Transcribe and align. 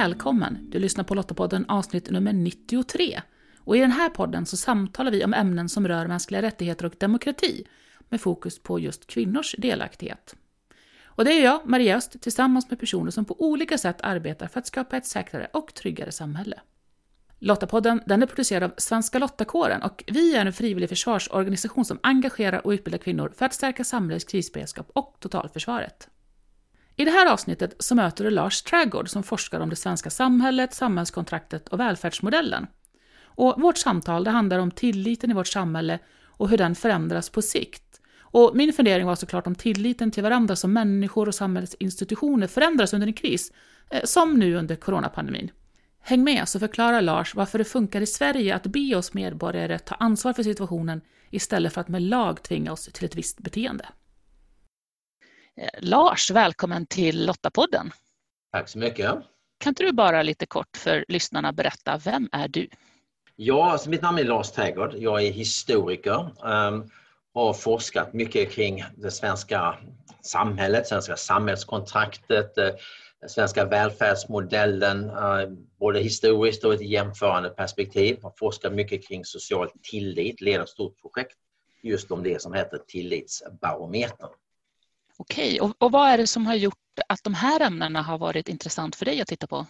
Välkommen! 0.00 0.58
Du 0.70 0.78
lyssnar 0.78 1.04
på 1.04 1.14
Lottapodden 1.14 1.64
avsnitt 1.68 2.10
nummer 2.10 2.32
93. 2.32 3.20
Och 3.58 3.76
I 3.76 3.80
den 3.80 3.90
här 3.90 4.08
podden 4.08 4.46
så 4.46 4.56
samtalar 4.56 5.10
vi 5.10 5.24
om 5.24 5.34
ämnen 5.34 5.68
som 5.68 5.88
rör 5.88 6.06
mänskliga 6.06 6.42
rättigheter 6.42 6.84
och 6.84 6.94
demokrati 6.98 7.66
med 8.08 8.20
fokus 8.20 8.62
på 8.62 8.78
just 8.78 9.06
kvinnors 9.06 9.54
delaktighet. 9.58 10.36
Och 11.04 11.24
det 11.24 11.32
är 11.32 11.44
jag, 11.44 11.60
Maria 11.64 11.96
Öst, 11.96 12.22
tillsammans 12.22 12.70
med 12.70 12.80
personer 12.80 13.10
som 13.10 13.24
på 13.24 13.42
olika 13.42 13.78
sätt 13.78 14.00
arbetar 14.00 14.46
för 14.46 14.60
att 14.60 14.66
skapa 14.66 14.96
ett 14.96 15.06
säkrare 15.06 15.48
och 15.52 15.74
tryggare 15.74 16.12
samhälle. 16.12 16.60
Lottapodden 17.38 18.02
den 18.06 18.22
är 18.22 18.26
producerad 18.26 18.62
av 18.62 18.72
Svenska 18.76 19.18
Lottakåren 19.18 19.82
och 19.82 20.04
vi 20.06 20.36
är 20.36 20.46
en 20.46 20.52
frivillig 20.52 20.88
försvarsorganisation 20.88 21.84
som 21.84 21.98
engagerar 22.02 22.66
och 22.66 22.70
utbildar 22.70 22.98
kvinnor 22.98 23.32
för 23.36 23.46
att 23.46 23.54
stärka 23.54 23.84
samhällets 23.84 24.24
krisberedskap 24.24 24.90
och 24.94 25.16
totalförsvaret. 25.20 26.09
I 27.00 27.04
det 27.04 27.10
här 27.10 27.32
avsnittet 27.32 27.74
så 27.78 27.94
möter 27.94 28.24
du 28.24 28.30
Lars 28.30 28.62
Trägård 28.62 29.08
som 29.08 29.22
forskar 29.22 29.60
om 29.60 29.70
det 29.70 29.76
svenska 29.76 30.10
samhället, 30.10 30.74
samhällskontraktet 30.74 31.68
och 31.68 31.80
välfärdsmodellen. 31.80 32.66
Och 33.22 33.60
vårt 33.60 33.78
samtal 33.78 34.24
det 34.24 34.30
handlar 34.30 34.58
om 34.58 34.70
tilliten 34.70 35.30
i 35.30 35.34
vårt 35.34 35.46
samhälle 35.46 35.98
och 36.24 36.48
hur 36.48 36.58
den 36.58 36.74
förändras 36.74 37.30
på 37.30 37.42
sikt. 37.42 38.00
Och 38.20 38.50
min 38.54 38.72
fundering 38.72 39.06
var 39.06 39.14
såklart 39.14 39.46
om 39.46 39.54
tilliten 39.54 40.10
till 40.10 40.22
varandra 40.22 40.56
som 40.56 40.72
människor 40.72 41.28
och 41.28 41.34
samhällets 41.34 41.76
institutioner 41.78 42.46
förändras 42.46 42.94
under 42.94 43.06
en 43.06 43.12
kris, 43.12 43.52
eh, 43.90 44.04
som 44.04 44.38
nu 44.38 44.56
under 44.56 44.76
coronapandemin. 44.76 45.50
Häng 46.00 46.24
med 46.24 46.48
så 46.48 46.58
förklarar 46.58 47.02
Lars 47.02 47.34
varför 47.34 47.58
det 47.58 47.64
funkar 47.64 48.00
i 48.00 48.06
Sverige 48.06 48.54
att 48.54 48.66
be 48.66 48.96
oss 48.96 49.14
medborgare 49.14 49.78
ta 49.78 49.94
ansvar 49.94 50.32
för 50.32 50.42
situationen 50.42 51.00
istället 51.30 51.72
för 51.72 51.80
att 51.80 51.88
med 51.88 52.02
lag 52.02 52.42
tvinga 52.42 52.72
oss 52.72 52.84
till 52.92 53.04
ett 53.04 53.16
visst 53.16 53.38
beteende. 53.38 53.88
Eh, 55.60 55.68
Lars, 55.78 56.30
välkommen 56.30 56.86
till 56.86 57.26
Lottapodden. 57.26 57.90
Tack 58.52 58.68
så 58.68 58.78
mycket. 58.78 59.14
Kan 59.58 59.70
inte 59.70 59.82
du 59.82 59.92
bara 59.92 60.22
lite 60.22 60.46
kort 60.46 60.76
för 60.76 61.04
lyssnarna 61.08 61.52
berätta, 61.52 62.00
vem 62.04 62.28
är 62.32 62.48
du? 62.48 62.68
Ja, 63.36 63.72
alltså 63.72 63.90
mitt 63.90 64.02
namn 64.02 64.18
är 64.18 64.24
Lars 64.24 64.50
Trädgård. 64.50 64.94
Jag 64.98 65.22
är 65.22 65.32
historiker. 65.32 66.30
Um, 66.44 66.90
har 67.34 67.52
forskat 67.52 68.12
mycket 68.12 68.50
kring 68.50 68.84
det 68.96 69.10
svenska 69.10 69.78
samhället, 70.22 70.86
svenska 70.86 71.16
samhällskontraktet, 71.16 72.58
eh, 72.58 72.70
den 73.20 73.28
svenska 73.28 73.64
välfärdsmodellen, 73.64 75.10
uh, 75.10 75.50
både 75.80 76.00
historiskt 76.00 76.64
och 76.64 76.74
ett 76.74 76.88
jämförande 76.90 77.48
perspektiv. 77.48 78.22
Har 78.22 78.32
forskat 78.36 78.72
mycket 78.72 79.08
kring 79.08 79.24
social 79.24 79.70
tillit, 79.90 80.40
leder 80.40 80.62
ett 80.62 80.68
stort 80.68 81.00
projekt 81.00 81.36
just 81.82 82.10
om 82.10 82.22
det 82.22 82.42
som 82.42 82.52
heter 82.52 82.78
Tillitsbarometern. 82.88 84.30
Okej, 85.20 85.60
och, 85.60 85.74
och 85.78 85.92
vad 85.92 86.08
är 86.08 86.18
det 86.18 86.26
som 86.26 86.46
har 86.46 86.54
gjort 86.54 86.74
att 87.08 87.24
de 87.24 87.34
här 87.34 87.60
ämnena 87.60 88.02
har 88.02 88.18
varit 88.18 88.48
intressant 88.48 88.96
för 88.96 89.04
dig 89.04 89.20
att 89.20 89.28
titta 89.28 89.46
på? 89.46 89.66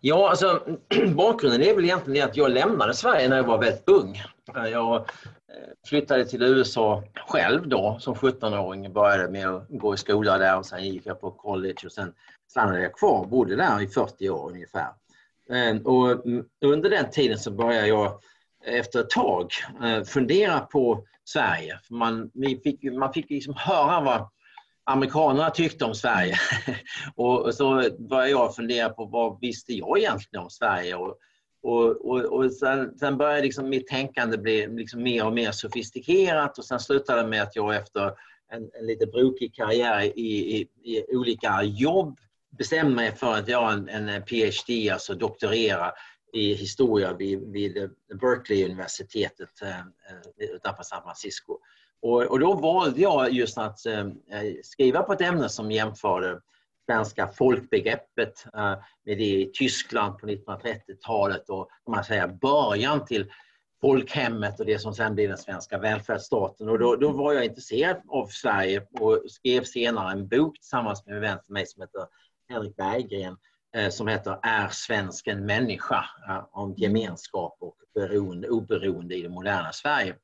Ja, 0.00 0.30
alltså 0.30 0.78
bakgrunden 1.14 1.62
är 1.62 1.74
väl 1.74 1.84
egentligen 1.84 2.28
att 2.28 2.36
jag 2.36 2.50
lämnade 2.50 2.94
Sverige 2.94 3.28
när 3.28 3.36
jag 3.36 3.44
var 3.44 3.58
väldigt 3.58 3.88
ung. 3.88 4.22
Jag 4.54 4.96
eh, 4.96 5.04
flyttade 5.86 6.24
till 6.24 6.42
USA 6.42 7.02
själv 7.14 7.68
då 7.68 7.96
som 8.00 8.14
17-åring, 8.14 8.92
började 8.92 9.28
med 9.28 9.48
att 9.48 9.66
gå 9.68 9.94
i 9.94 9.96
skola 9.96 10.38
där 10.38 10.58
och 10.58 10.66
sen 10.66 10.84
gick 10.84 11.06
jag 11.06 11.20
på 11.20 11.30
college 11.30 11.82
och 11.84 11.92
sen 11.92 12.12
stannade 12.50 12.82
jag 12.82 12.94
kvar 12.94 13.20
och 13.20 13.28
bodde 13.28 13.56
där 13.56 13.82
i 13.82 13.88
40 13.88 14.30
år 14.30 14.50
ungefär. 14.50 14.88
Eh, 15.50 15.76
och 15.84 16.26
mm, 16.26 16.44
under 16.64 16.90
den 16.90 17.10
tiden 17.10 17.38
så 17.38 17.50
började 17.50 17.88
jag 17.88 18.06
eh, 18.66 18.74
efter 18.74 19.00
ett 19.00 19.10
tag 19.10 19.50
fundera 20.06 20.60
på 20.60 21.06
Sverige. 21.24 21.78
Man, 21.90 22.30
fick, 22.62 22.82
man 22.82 23.12
fick 23.12 23.30
liksom 23.30 23.54
höra 23.56 24.00
vad 24.00 24.28
amerikanerna 24.86 25.50
tyckte 25.50 25.84
om 25.84 25.94
Sverige. 25.94 26.38
och 27.16 27.54
så 27.54 27.90
började 27.98 28.30
jag 28.30 28.56
fundera 28.56 28.88
på 28.88 29.04
vad 29.04 29.40
visste 29.40 29.72
jag 29.72 29.98
egentligen 29.98 30.44
om 30.44 30.50
Sverige? 30.50 30.94
Och, 30.94 31.18
och, 31.62 32.06
och, 32.10 32.24
och 32.24 32.52
sen, 32.52 32.98
sen 32.98 33.16
började 33.16 33.42
liksom 33.42 33.68
mitt 33.68 33.86
tänkande 33.86 34.38
bli 34.38 34.66
liksom 34.66 35.02
mer 35.02 35.26
och 35.26 35.32
mer 35.32 35.50
sofistikerat 35.52 36.58
och 36.58 36.64
sen 36.64 36.80
slutade 36.80 37.22
det 37.22 37.28
med 37.28 37.42
att 37.42 37.56
jag 37.56 37.76
efter 37.76 38.12
en, 38.52 38.70
en 38.80 38.86
lite 38.86 39.06
brokig 39.06 39.54
karriär 39.54 40.02
i, 40.02 40.56
i, 40.56 40.68
i, 40.82 41.16
olika 41.16 41.62
jobb 41.62 42.18
bestämde 42.58 42.94
mig 42.94 43.16
för 43.16 43.34
att 43.34 43.48
göra 43.48 43.72
en, 43.72 43.88
en 43.88 44.22
PhD, 44.22 44.90
alltså 44.90 45.14
doktorera 45.14 45.92
i 46.32 46.54
historia 46.54 47.12
vid, 47.12 47.52
vid 47.52 47.90
Berkeley-universitetet 48.20 49.62
eh, 49.62 49.78
eh, 49.78 50.50
utanför 50.54 50.82
San 50.82 51.02
Francisco. 51.02 51.58
Och, 52.02 52.22
och 52.22 52.40
då 52.40 52.54
valde 52.54 53.00
jag 53.00 53.32
just 53.32 53.58
att 53.58 53.86
eh, 53.86 54.06
skriva 54.62 55.02
på 55.02 55.12
ett 55.12 55.20
ämne 55.20 55.48
som 55.48 55.70
jämförde 55.70 56.30
eh, 56.30 56.38
svenska 56.86 57.28
folkbegreppet 57.28 58.46
eh, 58.54 58.74
med 59.04 59.18
det 59.18 59.40
i 59.40 59.50
Tyskland 59.54 60.18
på 60.18 60.26
1930-talet 60.26 61.48
och 61.48 61.68
man 61.88 62.04
säga, 62.04 62.28
början 62.28 63.04
till 63.04 63.32
folkhemmet 63.80 64.60
och 64.60 64.66
det 64.66 64.78
som 64.78 64.94
sen 64.94 65.14
blev 65.14 65.28
den 65.28 65.38
svenska 65.38 65.78
välfärdsstaten. 65.78 66.68
Och 66.68 66.78
då, 66.78 66.96
då, 66.96 67.10
var 67.10 67.32
jag 67.32 67.44
intresserad 67.44 67.96
av 68.08 68.26
Sverige 68.26 68.86
och 69.00 69.22
skrev 69.28 69.64
senare 69.64 70.12
en 70.12 70.28
bok 70.28 70.58
tillsammans 70.58 71.06
med 71.06 71.14
en 71.14 71.20
vän 71.20 71.38
till 71.44 71.52
mig 71.52 71.66
som 71.66 71.82
heter 71.82 72.06
Henrik 72.48 72.76
Berggren 72.76 73.36
Eh, 73.76 73.90
som 73.90 74.08
heter 74.08 74.38
Är 74.42 74.68
svensken 74.68 75.46
människa? 75.46 76.04
om 76.50 76.74
gemenskap 76.76 77.56
och 77.60 77.76
beroende, 77.96 78.48
oberoende 78.48 79.14
i 79.14 79.22
det 79.22 79.28
moderna 79.28 79.72
Sverige. 79.72 80.14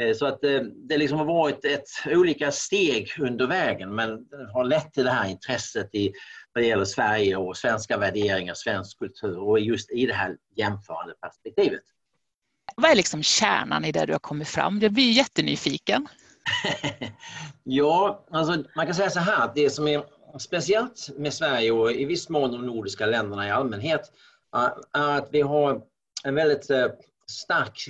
Eh, 0.00 0.16
så 0.16 0.26
att 0.26 0.44
eh, 0.44 0.60
det 0.60 0.98
liksom 0.98 1.18
har 1.18 1.24
varit 1.24 1.64
ett, 1.64 1.88
olika 2.06 2.52
steg 2.52 3.10
under 3.18 3.46
vägen 3.46 3.94
men 3.94 4.28
det 4.28 4.52
har 4.52 4.64
lett 4.64 4.92
till 4.92 5.04
det 5.04 5.10
här 5.10 5.28
intresset 5.28 5.94
i, 5.94 6.12
vad 6.52 6.64
det 6.64 6.68
gäller 6.68 6.84
Sverige 6.84 7.36
och 7.36 7.56
svenska 7.56 7.98
värderingar, 7.98 8.54
svensk 8.54 8.98
kultur 8.98 9.38
och 9.38 9.60
just 9.60 9.90
i 9.90 10.06
det 10.06 10.14
här 10.14 10.36
jämförande 10.56 11.14
perspektivet. 11.20 11.82
Vad 12.76 12.90
är 12.90 12.94
liksom 12.94 13.22
kärnan 13.22 13.84
i 13.84 13.92
det 13.92 14.06
du 14.06 14.12
har 14.12 14.18
kommit 14.18 14.48
fram? 14.48 14.78
Jag 14.80 14.92
blir 14.92 15.10
jättenyfiken. 15.10 16.08
ja, 17.62 18.24
alltså 18.30 18.64
man 18.76 18.86
kan 18.86 18.94
säga 18.94 19.10
så 19.10 19.20
här 19.20 19.44
att 19.44 19.54
det 19.54 19.70
som 19.70 19.88
är 19.88 20.04
speciellt 20.38 21.10
med 21.16 21.34
Sverige 21.34 21.70
och 21.70 21.92
i 21.92 22.04
viss 22.04 22.28
mån 22.28 22.52
de 22.52 22.66
nordiska 22.66 23.06
länderna 23.06 23.48
i 23.48 23.50
allmänhet 23.50 24.12
är 24.92 25.16
att 25.16 25.28
vi 25.32 25.40
har 25.40 25.82
en 26.24 26.34
väldigt 26.34 26.70
eh, 26.70 26.86
stark 27.30 27.88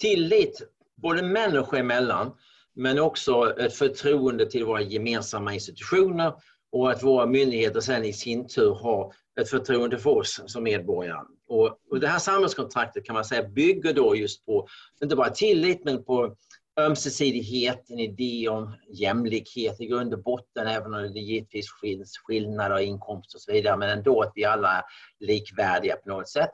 tillit 0.00 0.62
både 1.02 1.22
människor 1.22 1.78
emellan 1.78 2.32
men 2.74 2.98
också 2.98 3.58
ett 3.58 3.74
förtroende 3.74 4.50
till 4.50 4.64
våra 4.64 4.82
gemensamma 4.82 5.54
institutioner 5.54 6.32
och 6.72 6.90
att 6.90 7.02
våra 7.02 7.26
myndigheter 7.26 7.80
sen 7.80 8.04
i 8.04 8.12
sin 8.12 8.48
tur 8.48 8.74
har 8.74 9.12
ett 9.40 9.50
förtroende 9.50 9.98
för 9.98 10.10
oss 10.10 10.40
som 10.46 10.62
medborgare. 10.62 11.24
Och, 11.48 11.78
och 11.90 12.00
det 12.00 12.08
här 12.08 12.18
samhällskontraktet 12.18 13.04
kan 13.04 13.14
man 13.14 13.24
säga 13.24 13.48
bygger 13.48 13.92
då 13.92 14.16
just 14.16 14.46
på, 14.46 14.68
inte 15.02 15.16
bara 15.16 15.30
tillit, 15.30 15.84
men 15.84 16.04
på 16.04 16.36
ömsesidighet, 16.80 17.90
en 17.90 17.98
idé 17.98 18.48
om 18.48 18.72
jämlikhet 18.88 19.80
i 19.80 19.86
grund 19.86 20.14
och 20.14 20.22
botten, 20.22 20.66
även 20.66 20.94
om 20.94 21.02
det 21.12 21.20
givetvis 21.20 21.66
finns 21.80 22.18
skillnader 22.18 22.78
i 22.78 22.84
inkomst 22.84 23.34
och 23.34 23.40
så 23.40 23.52
vidare, 23.52 23.76
men 23.76 23.98
ändå 23.98 24.22
att 24.22 24.32
vi 24.34 24.44
alla 24.44 24.72
är 24.72 24.82
likvärdiga 25.20 25.96
på 25.96 26.08
något 26.08 26.28
sätt. 26.28 26.50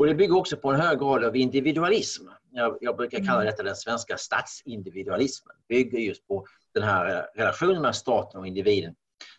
Och 0.00 0.06
det 0.06 0.14
bygger 0.14 0.36
också 0.36 0.56
på 0.56 0.70
en 0.70 0.80
hög 0.80 0.98
grad 0.98 1.24
av 1.24 1.36
individualism. 1.36 2.24
Jag, 2.52 2.78
jag 2.80 2.96
brukar 2.96 3.18
kalla 3.18 3.40
mm. 3.40 3.46
detta 3.46 3.62
den 3.62 3.76
svenska 3.76 4.16
statsindividualismen. 4.16 5.56
Det 5.68 5.74
bygger 5.74 5.98
just 5.98 6.26
på 6.26 6.46
den 6.74 6.82
här 6.82 7.26
relationen 7.34 7.74
mellan 7.74 7.94
staten 7.94 8.40
och 8.40 8.46
individen 8.46 8.94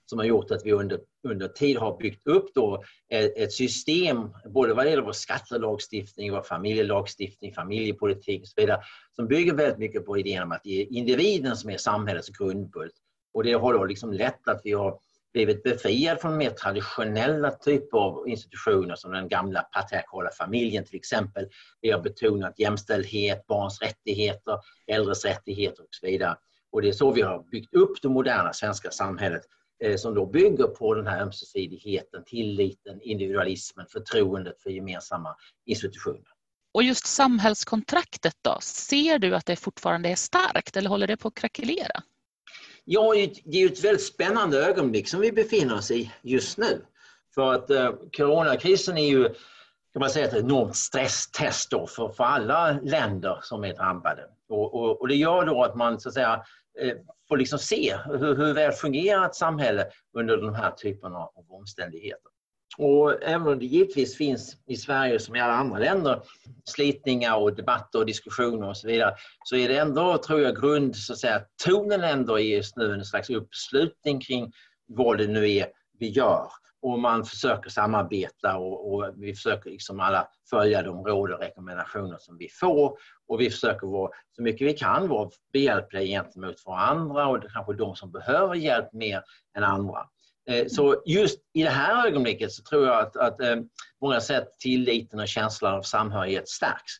som 0.05 0.19
har 0.19 0.25
gjort 0.25 0.51
att 0.51 0.65
vi 0.65 0.71
under, 0.71 0.99
under 1.27 1.47
tid 1.47 1.77
har 1.77 1.97
byggt 1.97 2.27
upp 2.27 2.53
då 2.53 2.83
ett 3.09 3.53
system, 3.53 4.17
både 4.45 4.73
vad 4.73 4.85
det 4.85 4.89
gäller 4.89 5.03
vår 5.03 5.11
skattelagstiftning, 5.11 6.31
vår 6.31 6.41
familjelagstiftning, 6.41 7.53
familjepolitik 7.53 8.41
och 8.41 8.47
så 8.47 8.61
vidare, 8.61 8.81
som 9.15 9.27
bygger 9.27 9.53
väldigt 9.53 9.77
mycket 9.79 10.05
på 10.05 10.17
idén 10.17 10.43
om 10.43 10.51
att 10.51 10.63
det 10.63 10.81
är 10.81 10.93
individen 10.93 11.55
som 11.55 11.69
är 11.69 11.77
samhällets 11.77 12.29
grundbult. 12.29 12.93
Och 13.33 13.43
det 13.43 13.53
har 13.53 13.73
då 13.73 13.85
liksom 13.85 14.13
lett 14.13 14.47
att 14.47 14.61
vi 14.63 14.71
har 14.71 14.99
blivit 15.33 15.63
befriad 15.63 16.21
från 16.21 16.37
mer 16.37 16.49
traditionella 16.49 17.51
typer 17.51 17.97
av 17.97 18.29
institutioner 18.29 18.95
som 18.95 19.11
den 19.11 19.27
gamla 19.27 19.61
patriarkala 19.61 20.29
familjen 20.37 20.85
till 20.85 20.95
exempel. 20.95 21.47
Vi 21.81 21.91
har 21.91 21.99
betonat 21.99 22.59
jämställdhet, 22.59 23.47
barns 23.47 23.81
rättigheter, 23.81 24.59
äldres 24.87 25.25
rättigheter 25.25 25.83
och 25.83 25.89
så 25.91 26.05
vidare. 26.05 26.37
Och 26.71 26.81
det 26.81 26.87
är 26.87 26.93
så 26.93 27.11
vi 27.11 27.21
har 27.21 27.43
byggt 27.51 27.73
upp 27.73 28.01
det 28.01 28.09
moderna 28.09 28.53
svenska 28.53 28.91
samhället 28.91 29.41
eh, 29.83 29.95
som 29.95 30.15
då 30.15 30.25
bygger 30.25 30.67
på 30.67 30.93
den 30.93 31.07
här 31.07 31.21
ömsesidigheten, 31.21 32.23
tilliten, 32.25 33.01
individualismen, 33.01 33.85
förtroendet 33.89 34.61
för 34.61 34.69
gemensamma 34.69 35.35
institutioner. 35.65 36.27
Och 36.73 36.83
just 36.83 37.07
samhällskontraktet 37.07 38.35
då, 38.41 38.57
ser 38.61 39.19
du 39.19 39.35
att 39.35 39.45
det 39.45 39.55
fortfarande 39.55 40.09
är 40.09 40.15
starkt 40.15 40.77
eller 40.77 40.89
håller 40.89 41.07
det 41.07 41.17
på 41.17 41.27
att 41.27 41.35
krackelera? 41.35 42.03
Ja, 42.93 43.13
det 43.13 43.57
är 43.57 43.61
ju 43.61 43.65
ett 43.65 43.83
väldigt 43.83 44.03
spännande 44.05 44.65
ögonblick 44.65 45.07
som 45.07 45.19
vi 45.21 45.31
befinner 45.31 45.77
oss 45.77 45.91
i 45.91 46.11
just 46.21 46.57
nu. 46.57 46.85
För 47.35 47.53
att 47.53 47.69
eh, 47.69 47.91
coronakrisen 48.17 48.97
är 48.97 49.09
ju 49.09 49.23
kan 49.93 49.99
man 49.99 50.09
säga, 50.09 50.27
ett 50.27 50.33
enormt 50.33 50.75
stresstest 50.75 51.71
då 51.71 51.87
för, 51.87 52.09
för 52.09 52.23
alla 52.23 52.71
länder 52.71 53.39
som 53.41 53.63
är 53.63 53.73
drabbade. 53.73 54.25
Och, 54.49 54.73
och, 54.73 55.01
och 55.01 55.07
det 55.07 55.15
gör 55.15 55.45
då 55.45 55.63
att 55.63 55.75
man 55.75 55.99
så 55.99 56.09
att 56.09 56.13
säga, 56.13 56.43
eh, 56.79 56.93
får 57.27 57.37
liksom 57.37 57.59
se 57.59 57.97
hur, 58.05 58.35
hur 58.35 58.53
väl 58.53 58.71
fungerar 58.71 59.25
ett 59.25 59.35
samhälle 59.35 59.85
under 60.17 60.37
de 60.37 60.55
här 60.55 60.71
typerna 60.71 61.17
av 61.17 61.45
omständigheter. 61.49 62.31
Och 62.77 63.23
även 63.23 63.47
om 63.47 63.59
det 63.59 63.65
givetvis 63.65 64.17
finns 64.17 64.57
i 64.67 64.75
Sverige 64.75 65.19
som 65.19 65.35
i 65.35 65.39
alla 65.39 65.53
andra 65.53 65.79
länder 65.79 66.21
slitningar 66.65 67.35
och 67.35 67.55
debatter 67.55 67.99
och 67.99 68.05
diskussioner 68.05 68.69
och 68.69 68.77
så 68.77 68.87
vidare 68.87 69.15
så 69.43 69.55
är 69.55 69.67
det 69.67 69.77
ändå, 69.77 70.17
tror 70.17 70.41
jag, 70.41 70.55
grund, 70.55 70.95
så 70.95 71.13
att 71.13 71.19
säga, 71.19 71.41
tonen 71.65 72.03
ändå 72.03 72.39
är 72.39 72.55
just 72.55 72.77
nu 72.77 72.93
en 72.93 73.05
slags 73.05 73.29
uppslutning 73.29 74.21
kring 74.21 74.51
vad 74.87 75.17
det 75.17 75.27
nu 75.27 75.51
är 75.51 75.67
vi 75.99 76.09
gör 76.09 76.47
och 76.81 76.99
man 76.99 77.25
försöker 77.25 77.69
samarbeta 77.69 78.57
och, 78.57 78.93
och, 78.93 79.13
vi 79.17 79.33
försöker 79.35 79.69
liksom 79.69 79.99
alla 79.99 80.27
följa 80.49 80.83
de 80.83 81.05
råd 81.05 81.31
och 81.31 81.39
rekommendationer 81.39 82.17
som 82.19 82.37
vi 82.37 82.49
får 82.49 82.97
och 83.27 83.41
vi 83.41 83.49
försöker 83.49 83.87
vara 83.87 84.11
så 84.35 84.41
mycket 84.41 84.67
vi 84.67 84.73
kan 84.73 85.07
vara 85.07 85.29
behjälpliga 85.53 86.03
gentemot 86.03 86.65
varandra 86.65 87.27
och 87.27 87.43
kanske 87.53 87.73
de 87.73 87.95
som 87.95 88.11
behöver 88.11 88.55
hjälp 88.55 88.93
mer 88.93 89.23
än 89.57 89.63
andra. 89.63 89.99
Eh, 90.49 90.67
så 90.67 91.03
just 91.05 91.39
i 91.53 91.63
det 91.63 91.69
här 91.69 92.07
ögonblicket 92.07 92.51
så 92.51 92.63
tror 92.63 92.87
jag 92.87 92.99
att, 92.99 93.17
att 93.17 93.41
eh, 93.41 93.55
många 94.01 94.21
sätt 94.21 94.47
tilliten 94.59 95.19
och 95.19 95.27
känslan 95.27 95.73
av 95.73 95.81
samhörighet 95.81 96.49
stärks. 96.49 96.93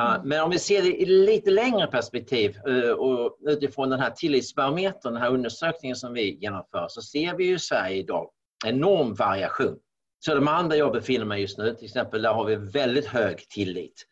Mm. 0.00 0.28
Men 0.28 0.42
om 0.42 0.50
vi 0.50 0.58
ser 0.58 0.82
det 0.82 1.02
i 1.02 1.06
lite 1.06 1.50
längre 1.50 1.86
perspektiv 1.86 2.56
eh, 2.68 2.90
och 2.90 3.38
utifrån 3.46 3.90
den 3.90 4.00
här 4.00 4.10
tillitsbarometern, 4.10 5.12
den 5.12 5.22
här 5.22 5.30
undersökningen 5.30 5.96
som 5.96 6.12
vi 6.12 6.34
genomför, 6.34 6.86
så 6.88 7.02
ser 7.02 7.34
vi 7.34 7.44
ju 7.44 7.54
i 7.54 7.58
Sverige 7.58 7.96
idag 7.96 8.30
enorm 8.66 9.14
variation. 9.14 9.78
Södermalm 10.24 10.68
där 10.68 10.76
jag 10.76 10.92
befinner 10.92 11.24
mig 11.24 11.40
just 11.40 11.58
nu 11.58 11.74
till 11.74 11.84
exempel, 11.84 12.22
där 12.22 12.32
har 12.32 12.44
vi 12.44 12.56
väldigt 12.56 13.06
hög 13.06 13.48
tillit. 13.48 14.06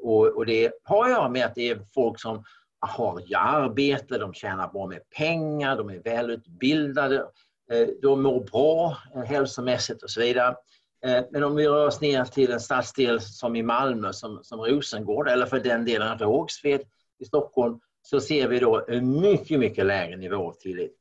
Och, 0.00 0.46
det 0.46 0.72
har 0.84 1.04
att 1.04 1.10
göra 1.10 1.28
med 1.28 1.46
att 1.46 1.54
det 1.54 1.70
är 1.70 1.80
folk 1.94 2.20
som 2.20 2.44
har 2.80 3.22
arbete, 3.36 4.18
de 4.18 4.34
tjänar 4.34 4.68
bra 4.68 4.86
med 4.86 5.10
pengar, 5.16 5.76
de 5.76 5.90
är 5.90 5.98
välutbildade, 5.98 7.26
Eh, 7.70 7.88
de 8.02 8.22
mår 8.22 8.40
bra 8.40 8.96
eh, 9.14 9.22
hälsomässigt 9.22 10.02
och 10.02 10.10
så 10.10 10.20
vidare. 10.20 10.56
Eh, 11.06 11.24
men 11.30 11.44
om 11.44 11.56
vi 11.56 11.68
rör 11.68 11.86
oss 11.86 12.00
ner 12.00 12.24
till 12.24 12.52
en 12.52 12.60
stadsdel 12.60 13.20
som 13.20 13.56
i 13.56 13.62
Malmö, 13.62 14.12
som, 14.12 14.40
som 14.42 14.60
Rosengård 14.60 15.28
eller 15.28 15.46
för 15.46 15.60
den 15.60 15.84
delen 15.84 16.18
Rågsved 16.18 16.80
i 17.18 17.24
Stockholm, 17.24 17.80
så 18.02 18.20
ser 18.20 18.48
vi 18.48 18.58
då 18.58 18.86
en 18.88 19.20
mycket, 19.20 19.58
mycket 19.58 19.86
lägre 19.86 20.16
nivå 20.16 20.48
av 20.48 20.52
tillit. 20.52 20.96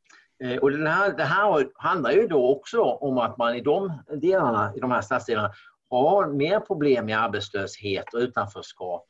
Och 0.62 0.72
det 0.72 0.90
här, 0.90 1.18
det 1.18 1.24
här 1.24 1.70
handlar 1.76 2.12
ju 2.12 2.28
då 2.28 2.50
också 2.50 2.82
om 2.82 3.18
att 3.18 3.38
man 3.38 3.56
i 3.56 3.62
de 3.62 3.94
delarna, 4.22 4.74
i 4.76 4.80
de 4.80 4.92
här 4.92 5.02
stadsdelarna 5.02 5.52
har 5.90 6.28
mer 6.28 6.60
problem 6.60 7.06
med 7.06 7.20
arbetslöshet 7.20 8.14
och 8.14 8.20
utanförskap, 8.20 9.06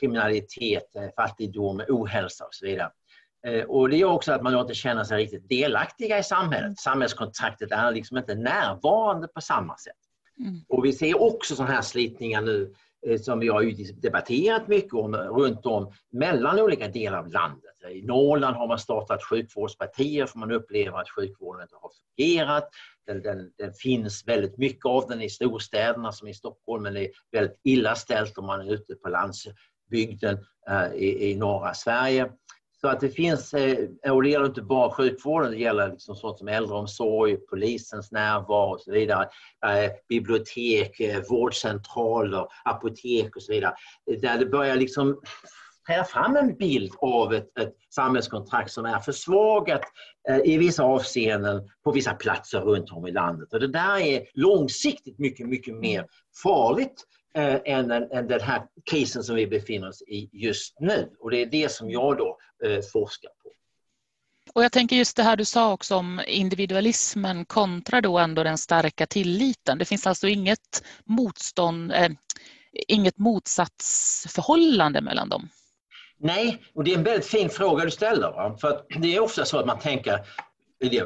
kriminalitet, 0.00 0.86
fattigdom, 1.16 1.82
ohälsa 1.88 2.44
och 2.44 2.54
så 2.54 2.66
vidare. 2.66 2.90
Och 3.68 3.88
det 3.88 3.96
gör 3.96 4.10
också 4.10 4.32
att 4.32 4.42
man 4.42 4.60
inte 4.60 4.74
känner 4.74 5.04
sig 5.04 5.18
riktigt 5.18 5.48
delaktiga 5.48 6.18
i 6.18 6.22
samhället. 6.22 6.78
Samhällskontraktet 6.78 7.72
är 7.72 7.90
liksom 7.90 8.18
inte 8.18 8.34
närvarande 8.34 9.28
på 9.28 9.40
samma 9.40 9.76
sätt. 9.76 9.94
Mm. 10.38 10.60
Och 10.68 10.84
vi 10.84 10.92
ser 10.92 11.22
också 11.22 11.54
sådana 11.54 11.74
här 11.74 11.82
slitningar 11.82 12.40
nu 12.40 12.74
eh, 13.06 13.20
som 13.20 13.38
vi 13.38 13.48
har 13.48 14.00
debatterat 14.02 14.68
mycket 14.68 14.94
om 14.94 15.16
runt 15.16 15.66
om 15.66 15.92
mellan 16.12 16.60
olika 16.60 16.88
delar 16.88 17.18
av 17.18 17.28
landet. 17.28 17.62
I 17.90 18.02
Norrland 18.02 18.56
har 18.56 18.68
man 18.68 18.78
startat 18.78 19.24
sjukvårdspartier 19.24 20.26
för 20.26 20.38
man 20.38 20.52
upplever 20.52 20.98
att 20.98 21.10
sjukvården 21.10 21.62
inte 21.62 21.74
har 21.80 21.90
fungerat. 22.16 22.68
Den, 23.06 23.22
den, 23.22 23.50
den, 23.58 23.72
finns 23.72 24.28
väldigt 24.28 24.58
mycket 24.58 24.86
av 24.86 25.08
den 25.08 25.22
i 25.22 25.30
storstäderna 25.30 26.12
som 26.12 26.28
i 26.28 26.34
Stockholm 26.34 26.82
men 26.82 26.94
det 26.94 27.04
är 27.04 27.10
väldigt 27.32 27.60
illa 27.64 27.94
ställt 27.94 28.38
om 28.38 28.46
man 28.46 28.60
är 28.60 28.72
ute 28.72 28.94
på 28.94 29.08
landsbygden 29.08 30.38
eh, 30.70 30.92
i, 30.94 31.30
i 31.30 31.36
norra 31.36 31.74
Sverige. 31.74 32.30
Så 32.86 32.90
att 32.90 33.00
det 33.00 33.10
finns, 33.10 33.54
eh, 33.54 33.88
och 34.10 34.22
det 34.22 34.28
gäller 34.28 34.46
inte 34.46 34.62
bara 34.62 34.90
sjukvården, 34.90 35.50
det 35.50 35.58
gäller 35.58 35.90
liksom 35.90 36.16
sånt 36.16 36.38
som 36.38 36.48
äldreomsorg, 36.48 37.36
polisens 37.36 38.12
närvaro 38.12 38.74
och 38.74 38.80
så 38.80 38.92
vidare. 38.92 39.28
Eh, 39.66 39.90
bibliotek, 40.08 41.00
eh, 41.00 41.22
vårdcentraler, 41.30 42.46
apotek 42.64 43.36
och 43.36 43.42
så 43.42 43.52
vidare. 43.52 43.74
Där 44.20 44.38
det 44.38 44.46
börjar 44.46 44.76
liksom 44.76 45.20
träda 45.86 46.04
fram 46.04 46.36
en 46.36 46.56
bild 46.56 46.92
av 46.98 47.34
ett, 47.34 47.58
ett 47.58 47.74
samhällskontrakt 47.94 48.70
som 48.70 48.84
är 48.84 48.98
försvagat 48.98 49.82
i 50.44 50.58
vissa 50.58 50.82
avseenden 50.82 51.68
på 51.84 51.92
vissa 51.92 52.14
platser 52.14 52.60
runt 52.60 52.90
om 52.90 53.06
i 53.06 53.12
landet. 53.12 53.52
Och 53.52 53.60
det 53.60 53.68
där 53.68 53.98
är 53.98 54.26
långsiktigt 54.34 55.18
mycket, 55.18 55.48
mycket 55.48 55.74
mer 55.74 56.06
farligt 56.42 57.04
än, 57.36 57.90
än 57.90 58.28
den 58.28 58.40
här 58.40 58.62
krisen 58.90 59.24
som 59.24 59.36
vi 59.36 59.46
befinner 59.46 59.88
oss 59.88 60.02
i 60.02 60.28
just 60.32 60.80
nu. 60.80 61.10
Och 61.20 61.30
det 61.30 61.42
är 61.42 61.46
det 61.46 61.72
som 61.72 61.90
jag 61.90 62.18
då 62.18 62.38
eh, 62.64 62.80
forskar 62.92 63.30
på. 63.42 63.50
Och 64.52 64.64
jag 64.64 64.72
tänker 64.72 64.96
just 64.96 65.16
det 65.16 65.22
här 65.22 65.36
du 65.36 65.44
sa 65.44 65.72
också 65.72 65.96
om 65.96 66.20
individualismen 66.26 67.44
kontra 67.44 68.00
då 68.00 68.18
ändå 68.18 68.42
den 68.42 68.58
starka 68.58 69.06
tilliten. 69.06 69.78
Det 69.78 69.84
finns 69.84 70.06
alltså 70.06 70.28
inget 70.28 70.84
motstånd, 71.04 71.92
eh, 71.92 72.08
inget 72.88 73.18
motsatsförhållande 73.18 75.00
mellan 75.00 75.28
dem? 75.28 75.48
Nej, 76.18 76.62
och 76.74 76.84
det 76.84 76.92
är 76.92 76.98
en 76.98 77.04
väldigt 77.04 77.26
fin 77.26 77.50
fråga 77.50 77.84
du 77.84 77.90
ställer. 77.90 78.30
Va? 78.30 78.56
För 78.60 78.82
det 79.00 79.16
är 79.16 79.20
ofta 79.20 79.44
så 79.44 79.58
att 79.58 79.66
man 79.66 79.78
tänker 79.78 80.26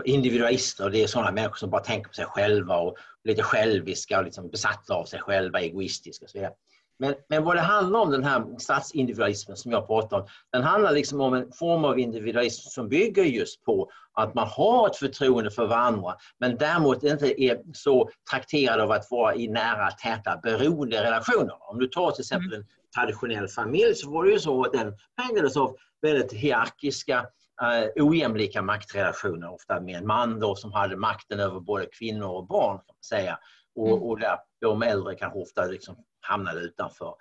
individualister, 0.05 0.91
det 0.91 1.03
är 1.03 1.07
sådana 1.07 1.31
människor 1.31 1.57
som 1.57 1.71
bara 1.71 1.83
tänker 1.83 2.09
på 2.09 2.15
sig 2.15 2.25
själva 2.25 2.77
och 2.77 2.97
lite 3.25 3.43
själviska 3.43 4.19
och 4.19 4.25
liksom 4.25 4.51
besatta 4.51 4.95
av 4.95 5.05
sig 5.05 5.21
själva, 5.21 5.61
egoistiska 5.61 6.25
och 6.25 6.31
så 6.31 6.39
vidare. 6.39 6.53
Men, 6.99 7.15
men 7.29 7.45
vad 7.45 7.57
det 7.57 7.61
handlar 7.61 8.01
om, 8.01 8.11
den 8.11 8.25
här 8.25 8.59
statsindividualismen 8.59 9.57
som 9.57 9.73
jag 9.73 9.87
pratar 9.87 10.21
om, 10.21 10.27
den 10.53 10.63
handlar 10.63 10.93
liksom 10.93 11.21
om 11.21 11.35
en 11.35 11.53
form 11.53 11.85
av 11.85 11.99
individualism 11.99 12.69
som 12.69 12.89
bygger 12.89 13.25
just 13.25 13.65
på 13.65 13.91
att 14.13 14.35
man 14.35 14.49
har 14.49 14.87
ett 14.87 14.97
förtroende 14.97 15.51
för 15.51 15.67
varandra 15.67 16.15
men 16.39 16.57
däremot 16.57 17.03
inte 17.03 17.43
är 17.43 17.61
så 17.73 18.11
trakterad 18.31 18.81
av 18.81 18.91
att 18.91 19.11
vara 19.11 19.35
i 19.35 19.49
nära, 19.49 19.91
täta 19.91 20.41
beroenderelationer. 20.43 21.71
Om 21.71 21.79
du 21.79 21.87
tar 21.87 22.11
till 22.11 22.23
exempel 22.23 22.55
en 22.55 22.67
traditionell 22.97 23.49
familj 23.49 23.95
så 23.95 24.11
var 24.11 24.25
det 24.25 24.31
ju 24.31 24.39
så 24.39 24.65
att 24.65 24.73
den 24.73 24.93
präglades 25.17 25.57
av 25.57 25.77
väldigt 26.03 26.33
hierarkiska 26.33 27.27
uh, 27.63 28.05
ojämlika 28.07 28.63
maktrelationer, 28.63 29.55
ofta 29.55 29.81
med 29.81 29.97
en 29.97 30.07
man 30.07 30.41
då 30.41 30.57
som 30.57 30.73
hade 30.73 30.97
makten 30.97 31.41
över 31.41 31.61
både 31.61 31.87
kvinnor 31.87 32.29
och 32.29 32.47
barn. 32.47 32.77
Kan 32.77 32.85
man 32.87 33.03
säga. 33.09 33.39
Och, 33.75 33.89
mm. 33.89 34.03
och 34.03 34.21
där 34.21 34.39
de 34.61 34.83
äldre 34.83 35.15
kanske 35.15 35.39
ofta 35.39 35.67
liksom 35.67 35.97
hamnade 36.21 36.61
utanför. 36.61 37.15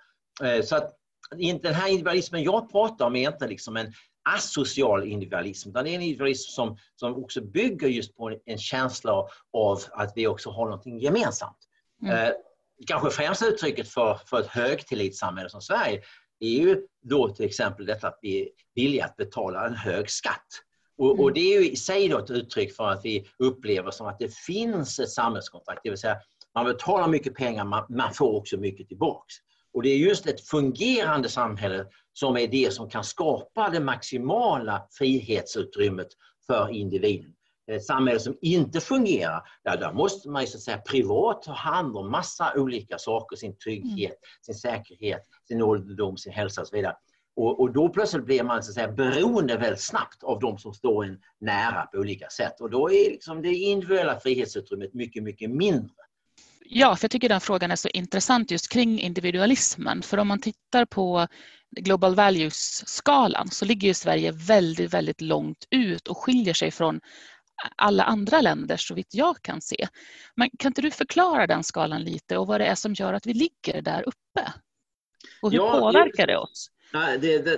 Uh, 0.44 0.62
så 0.62 0.76
att 0.76 0.96
den 1.62 1.74
här 1.74 1.88
individualismen 1.88 2.42
jag 2.42 2.72
pratar 2.72 3.06
om 3.06 3.16
är 3.16 3.32
inte 3.32 3.46
liksom 3.46 3.76
en 3.76 3.92
asocial 4.36 5.04
individualism, 5.04 5.70
utan 5.70 5.84
det 5.84 5.90
är 5.90 5.94
en 5.94 6.02
individualism 6.02 6.50
som, 6.50 6.76
som 6.96 7.24
också 7.24 7.40
bygger 7.40 7.88
just 7.88 8.16
på 8.16 8.38
en, 8.46 8.58
känsla 8.58 9.12
av 9.52 9.80
att 9.92 10.12
vi 10.16 10.26
också 10.26 10.50
har 10.50 10.64
någonting 10.64 10.98
gemensamt. 10.98 11.58
Mm. 12.02 12.26
Uh, 12.26 12.32
kanske 12.86 13.10
främsta 13.10 13.46
uttrycket 13.46 13.88
för, 13.88 14.18
för 14.26 14.40
ett 14.40 14.46
högtillitssamhälle 14.46 15.48
som 15.48 15.60
Sverige 15.60 16.02
är 16.40 16.60
ju 16.60 16.86
då 17.02 17.28
till 17.28 17.44
exempel 17.44 17.86
detta 17.86 18.08
att 18.08 18.18
vi 18.22 18.42
är 18.42 18.48
villiga 18.74 19.04
att 19.04 19.16
betala 19.16 19.66
en 19.66 19.74
hög 19.74 20.10
skatt. 20.10 20.46
Och, 20.98 21.10
och, 21.10 21.20
mm. 21.20 21.34
det 21.34 21.40
är 21.40 21.60
ju 21.60 21.70
i 21.70 21.76
sig 21.76 22.08
då 22.08 22.18
ett 22.18 22.30
uttryck 22.30 22.76
för 22.76 22.88
att 22.88 23.04
vi 23.04 23.26
upplever 23.38 23.90
som 23.90 24.06
att 24.06 24.18
det 24.18 24.34
finns 24.34 24.98
ett 24.98 25.10
samhällskontrakt, 25.10 25.80
det 25.84 25.90
vill 25.90 25.98
säga 25.98 26.16
man 26.54 26.64
betalar 26.64 27.08
mycket 27.08 27.34
pengar, 27.34 27.64
man, 27.64 27.86
man 27.88 28.14
får 28.14 28.36
också 28.36 28.56
mycket 28.56 28.88
tillbaks. 28.88 29.34
Och 29.72 29.82
det 29.82 29.88
är 29.88 29.96
just 29.96 30.26
ett 30.26 30.40
fungerande 30.40 31.28
samhälle 31.28 31.86
som 32.12 32.36
är 32.36 32.48
det 32.48 32.72
som 32.72 32.90
kan 32.90 33.04
skapa 33.04 33.70
det 33.70 33.80
maximala 33.80 34.86
frihetsutrymmet 34.98 36.08
för 36.46 36.70
individen. 36.70 37.34
Ett 37.70 37.84
samhälle 37.84 38.20
som 38.20 38.36
inte 38.40 38.80
fungerar, 38.80 39.42
ja, 39.62 39.76
där 39.76 39.92
måste 39.92 40.28
man 40.28 40.46
så 40.46 40.56
att 40.56 40.62
säga, 40.62 40.78
privat 40.78 41.42
ta 41.42 41.52
hand 41.52 41.96
om 41.96 42.10
massa 42.10 42.52
olika 42.56 42.98
saker, 42.98 43.36
sin 43.36 43.56
trygghet, 43.56 44.10
mm. 44.10 44.20
sin 44.46 44.54
säkerhet, 44.54 45.22
sin 45.48 45.62
ålderdom, 45.62 46.16
sin 46.16 46.32
hälsa 46.32 46.60
och 46.60 46.68
så 46.68 46.76
vidare. 46.76 46.96
Och, 47.36 47.60
och, 47.60 47.72
då 47.72 47.88
plötsligt 47.88 48.24
blir 48.24 48.42
man 48.42 48.62
så 48.62 48.70
att 48.70 48.74
säga, 48.74 48.92
beroende 48.92 49.56
väldigt 49.56 49.80
snabbt 49.80 50.22
av 50.22 50.40
de 50.40 50.58
som 50.58 50.74
står 50.74 51.04
en 51.04 51.18
nära 51.40 51.86
på 51.86 51.98
olika 51.98 52.28
sätt. 52.28 52.60
Och 52.60 52.70
då 52.70 52.90
är 52.90 53.10
liksom 53.10 53.42
det 53.42 53.54
individuella 53.54 54.20
frihetsutrymmet 54.20 54.94
mycket, 54.94 55.22
mycket 55.22 55.50
mindre. 55.50 55.94
Ja, 56.64 56.96
för 56.96 57.04
jag 57.04 57.10
tycker 57.10 57.28
den 57.28 57.40
frågan 57.40 57.70
är 57.70 57.76
så 57.76 57.88
intressant 57.88 58.50
just 58.50 58.68
kring 58.68 59.00
individualismen. 59.00 60.02
För 60.02 60.18
om 60.18 60.28
man 60.28 60.40
tittar 60.40 60.84
på 60.84 61.26
Global 61.70 62.14
Values-skalan 62.14 63.48
så 63.50 63.64
ligger 63.64 63.88
ju 63.88 63.94
Sverige 63.94 64.32
väldigt, 64.32 64.94
väldigt 64.94 65.20
långt 65.20 65.66
ut 65.70 66.08
och 66.08 66.18
skiljer 66.18 66.54
sig 66.54 66.70
från 66.70 67.00
alla 67.76 68.04
andra 68.04 68.40
länder 68.40 68.76
så 68.76 68.94
vitt 68.94 69.14
jag 69.14 69.42
kan 69.42 69.60
se. 69.60 69.88
Men 70.36 70.50
kan 70.58 70.70
inte 70.70 70.82
du 70.82 70.90
förklara 70.90 71.46
den 71.46 71.64
skalan 71.64 72.02
lite 72.02 72.38
och 72.38 72.46
vad 72.46 72.60
det 72.60 72.66
är 72.66 72.74
som 72.74 72.94
gör 72.94 73.12
att 73.12 73.26
vi 73.26 73.34
ligger 73.34 73.82
där 73.82 74.02
uppe? 74.02 74.52
Och 75.42 75.50
hur 75.50 75.58
ja, 75.58 75.80
påverkar 75.80 76.26
det 76.26 76.36
oss? 76.36 76.70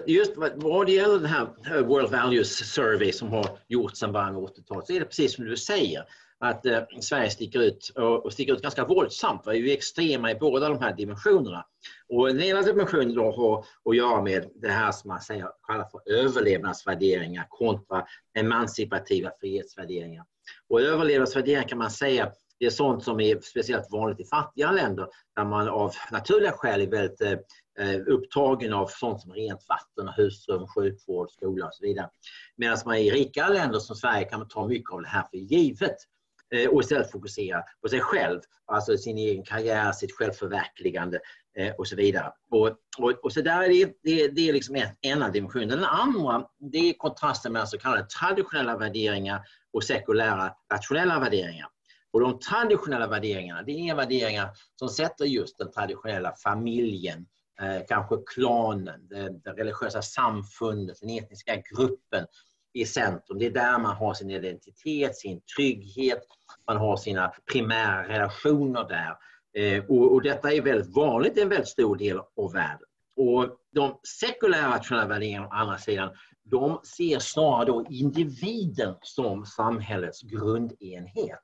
Just 0.06 0.32
vad 0.56 0.86
det 0.86 0.92
gäller 0.92 1.18
den 1.18 1.26
här 1.26 1.82
World 1.82 2.10
Values 2.10 2.72
Survey 2.72 3.12
som 3.12 3.28
har 3.28 3.58
gjorts 3.68 3.98
sedan 3.98 4.12
början 4.12 4.36
av 4.36 4.42
80-talet 4.42 4.86
så 4.86 4.92
är 4.92 5.00
det 5.00 5.06
precis 5.06 5.34
som 5.34 5.44
du 5.44 5.56
säger 5.56 6.04
att 6.42 6.66
eh, 6.66 6.80
Sverige 7.00 7.30
sticker 7.30 7.60
ut 7.60 7.92
och, 7.96 8.24
och 8.24 8.32
sticker 8.32 8.52
ut 8.52 8.62
ganska 8.62 8.84
våldsamt. 8.84 9.42
Vi 9.46 9.70
är 9.70 9.74
extrema 9.74 10.30
i 10.30 10.34
båda 10.34 10.68
de 10.68 10.78
här 10.78 10.92
dimensionerna. 10.92 11.66
Och 12.08 12.26
den 12.26 12.40
ena 12.40 12.62
dimensionen 12.62 13.14
då 13.14 13.32
har 13.32 13.64
att 13.90 13.96
göra 13.96 14.22
med 14.22 14.50
det 14.54 14.68
här 14.68 14.92
som 14.92 15.08
man 15.08 15.20
säger, 15.20 15.48
kallar 15.66 15.84
för 15.84 16.12
överlevnadsvärderingar 16.12 17.46
kontra 17.48 18.06
emancipativa 18.38 19.30
frihetsvärderingar. 19.40 20.24
Och 20.68 20.80
överlevnadsvärderingar 20.80 21.68
kan 21.68 21.78
man 21.78 21.90
säga 21.90 22.32
Det 22.58 22.66
är 22.66 22.70
sånt 22.70 23.04
som 23.04 23.20
är 23.20 23.40
speciellt 23.40 23.90
vanligt 23.90 24.20
i 24.20 24.24
fattiga 24.24 24.70
länder 24.70 25.08
där 25.36 25.44
man 25.44 25.68
av 25.68 25.92
naturliga 26.12 26.52
skäl 26.52 26.80
är 26.80 26.86
väldigt 26.86 27.20
eh, 27.20 27.32
eh 27.78 28.00
upptagen 28.06 28.72
av 28.72 28.86
sånt 28.86 29.20
som 29.20 29.32
rent 29.32 29.66
vatten, 29.68 30.12
husrum, 30.16 30.66
sjukvård, 30.66 31.30
skola 31.30 31.66
och 31.66 31.74
så 31.74 31.86
vidare. 31.86 32.08
Medan 32.56 32.78
man 32.84 32.96
i 32.96 33.10
rika 33.10 33.48
länder 33.48 33.78
som 33.78 33.96
Sverige 33.96 34.24
kan 34.24 34.48
ta 34.48 34.68
mycket 34.68 34.92
av 34.92 35.02
det 35.02 35.08
här 35.08 35.26
för 35.30 35.36
givet 35.36 35.96
Eh, 36.52 36.68
och 36.68 36.80
istället 36.80 37.10
fokusera 37.10 37.62
på 37.82 37.88
sig 37.88 38.00
själv, 38.00 38.40
alltså 38.66 38.96
sin 38.96 39.18
egen 39.18 39.44
karriär, 39.44 39.92
sitt 39.92 40.12
självförverkligande 40.12 41.20
eh, 41.58 41.74
och 41.74 41.88
så 41.88 41.96
vidare. 41.96 42.32
Och, 42.50 42.68
och, 42.98 43.10
och 43.22 43.32
så 43.32 43.40
där 43.40 43.62
är 43.62 43.68
det, 43.68 43.92
det, 44.02 44.28
det 44.28 44.48
är 44.48 44.52
liksom 44.52 44.82
ena 45.00 45.28
dimensionen. 45.28 45.68
Den 45.68 45.84
andra 45.84 46.46
det 46.72 46.78
är 46.78 46.92
kontrasten 46.92 47.52
mellan 47.52 47.66
så 47.66 47.78
kallade 47.78 48.06
traditionella 48.06 48.76
värderingar 48.76 49.42
och 49.72 49.84
sekulära 49.84 50.54
rationella 50.72 51.20
värderingar. 51.20 51.68
Och 52.12 52.20
de 52.20 52.38
traditionella 52.38 53.06
värderingarna, 53.06 53.62
det 53.62 53.88
är 53.88 53.94
värderingar 53.94 54.50
som 54.76 54.88
sätter 54.88 55.24
just 55.24 55.58
den 55.58 55.70
traditionella 55.70 56.34
familjen, 56.42 57.26
eh, 57.60 57.82
kanske 57.88 58.16
klanen, 58.34 59.08
det, 59.08 59.40
det 59.44 59.50
religiösa 59.50 60.02
samfundet, 60.02 61.00
den 61.00 61.10
etniska 61.10 61.62
gruppen 61.74 62.26
i 62.72 62.86
centrum. 62.86 63.38
Det 63.38 63.46
är 63.46 63.50
där 63.50 63.78
man 63.78 63.96
har 63.96 64.14
sin 64.14 64.30
identitet, 64.30 65.16
sin 65.16 65.40
trygghet, 65.56 66.22
man 66.66 66.76
har 66.76 66.96
sina 66.96 67.32
primära 67.52 68.08
relationer 68.08 68.88
där. 68.88 69.16
Eh, 69.54 69.84
och, 69.84 70.12
och, 70.12 70.22
detta 70.22 70.52
är 70.52 70.62
väldigt 70.62 70.96
vanligt 70.96 71.38
i 71.38 71.40
en 71.40 71.48
väldigt 71.48 71.68
stor 71.68 71.96
del 71.96 72.18
av 72.18 72.52
världen. 72.52 72.86
Och 73.16 73.56
de 73.72 73.98
sekulära 74.20 74.76
rationella 74.76 75.06
värderingarna 75.06 75.46
å 75.46 75.50
andra 75.50 75.78
sidan, 75.78 76.10
de 76.44 76.80
ser 76.96 77.18
snarare 77.18 77.64
då 77.64 77.86
individen 77.90 78.94
som 79.02 79.46
samhällets 79.46 80.22
grundenhet. 80.22 81.42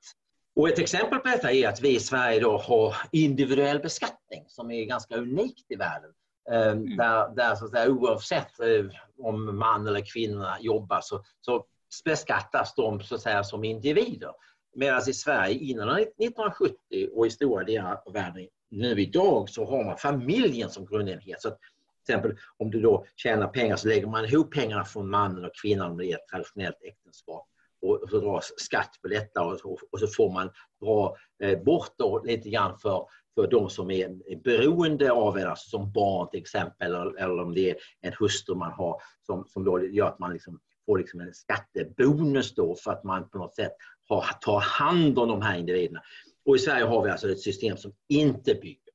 Och 0.57 0.69
ett 0.69 0.79
exempel 0.79 1.19
på 1.19 1.29
detta 1.29 1.53
är 1.53 1.69
att 1.69 1.81
vi 1.81 1.97
i 1.97 2.01
Sverige 2.01 2.41
då 2.41 2.59
har 2.59 2.97
individuell 3.13 3.79
beskattning 3.79 4.45
som 4.49 4.71
är 4.71 4.85
ganska 4.85 5.17
unikt 5.17 5.71
i 5.71 5.77
världen. 5.77 6.11
Eh, 6.50 6.71
mm. 6.71 6.97
Där, 6.97 7.35
där 7.35 7.55
så 7.55 7.64
att 7.64 7.71
säga, 7.71 7.90
oavsett 7.90 8.61
eh, 8.61 8.85
om 9.19 9.59
man 9.59 9.87
eller 9.87 10.12
kvinna 10.12 10.57
jobbar 10.61 11.00
så, 11.00 11.25
så 11.40 11.64
beskattas 12.05 12.75
de 12.75 13.00
så 13.00 13.14
att 13.14 13.21
säga, 13.21 13.45
som 13.45 13.64
individer. 13.64 14.33
Medan 14.75 15.02
i 15.09 15.12
Sverige 15.12 15.55
innan 15.55 15.88
1970 15.88 16.76
och 17.14 17.26
i 17.26 17.31
stora 17.31 17.64
delar 17.64 18.02
av 18.07 18.12
världen 18.12 18.49
nu 18.71 19.00
idag 19.00 19.49
så 19.49 19.64
har 19.64 19.85
man 19.85 19.97
familjen 19.97 20.71
som 20.71 20.87
grundenhet. 20.87 21.43
Så 21.43 21.49
att, 21.49 21.59
till 22.05 22.14
exempel 22.14 22.37
om 22.57 22.71
du 22.71 22.81
då 22.81 23.07
tjänar 23.17 23.49
pengar 23.49 23.76
så 23.76 23.88
lägger 23.88 24.07
man 24.07 24.25
ihop 24.25 24.55
pengarna 24.55 24.85
från 24.85 25.11
mannen 25.11 25.45
och 25.45 25.55
kvinnan 25.62 25.90
om 25.90 25.97
det 25.97 26.07
är 26.07 26.14
ett 26.14 26.28
traditionellt 26.31 26.83
äktenskap 26.83 27.49
och 27.83 28.09
så 28.11 28.21
dras 28.21 28.52
skatt 28.57 28.90
på 29.02 29.09
detta 29.09 29.45
och 29.45 29.59
så, 29.61 29.78
och 29.90 30.00
så 30.00 30.07
får 30.07 30.33
man 30.33 30.50
dra 30.81 31.17
eh, 31.43 31.62
bort 31.62 32.25
lite 32.25 32.50
grann 32.50 32.78
för, 32.78 33.07
för 33.35 33.51
de 33.51 33.71
som 33.71 33.91
är 33.91 34.43
beroende 34.45 35.13
av 35.13 35.39
er, 35.39 35.47
alltså 35.47 35.69
som 35.69 35.93
barn 35.93 36.29
till 36.31 36.41
exempel, 36.41 36.95
eller, 36.95 37.43
om 37.43 37.55
det 37.55 37.71
är 37.71 37.77
en 38.01 38.13
hustru 38.19 38.55
man 38.55 38.73
har 38.73 39.03
som, 39.27 39.45
som 39.47 39.65
då 39.65 39.85
gör 39.85 40.07
att 40.07 40.19
man 40.19 40.33
liksom 40.33 40.61
får 40.87 40.99
liksom 40.99 41.21
en 41.21 41.35
skattebonus 41.35 42.55
då 42.55 42.75
för 42.75 42.91
att 42.91 43.05
man 43.05 43.29
på 43.29 43.39
något 43.39 43.55
sätt 43.55 43.73
har, 44.09 44.25
tar 44.41 44.61
hand 44.61 45.19
om 45.19 45.29
de 45.29 45.43
här 45.43 45.59
individerna. 45.59 46.03
Och 46.45 46.57
i 46.57 46.59
Sverige 46.59 46.85
har 46.85 47.05
vi 47.05 47.11
alltså 47.11 47.31
ett 47.31 47.41
system 47.41 47.77
som 47.77 47.93
inte 48.09 48.55
bygger. 48.55 48.88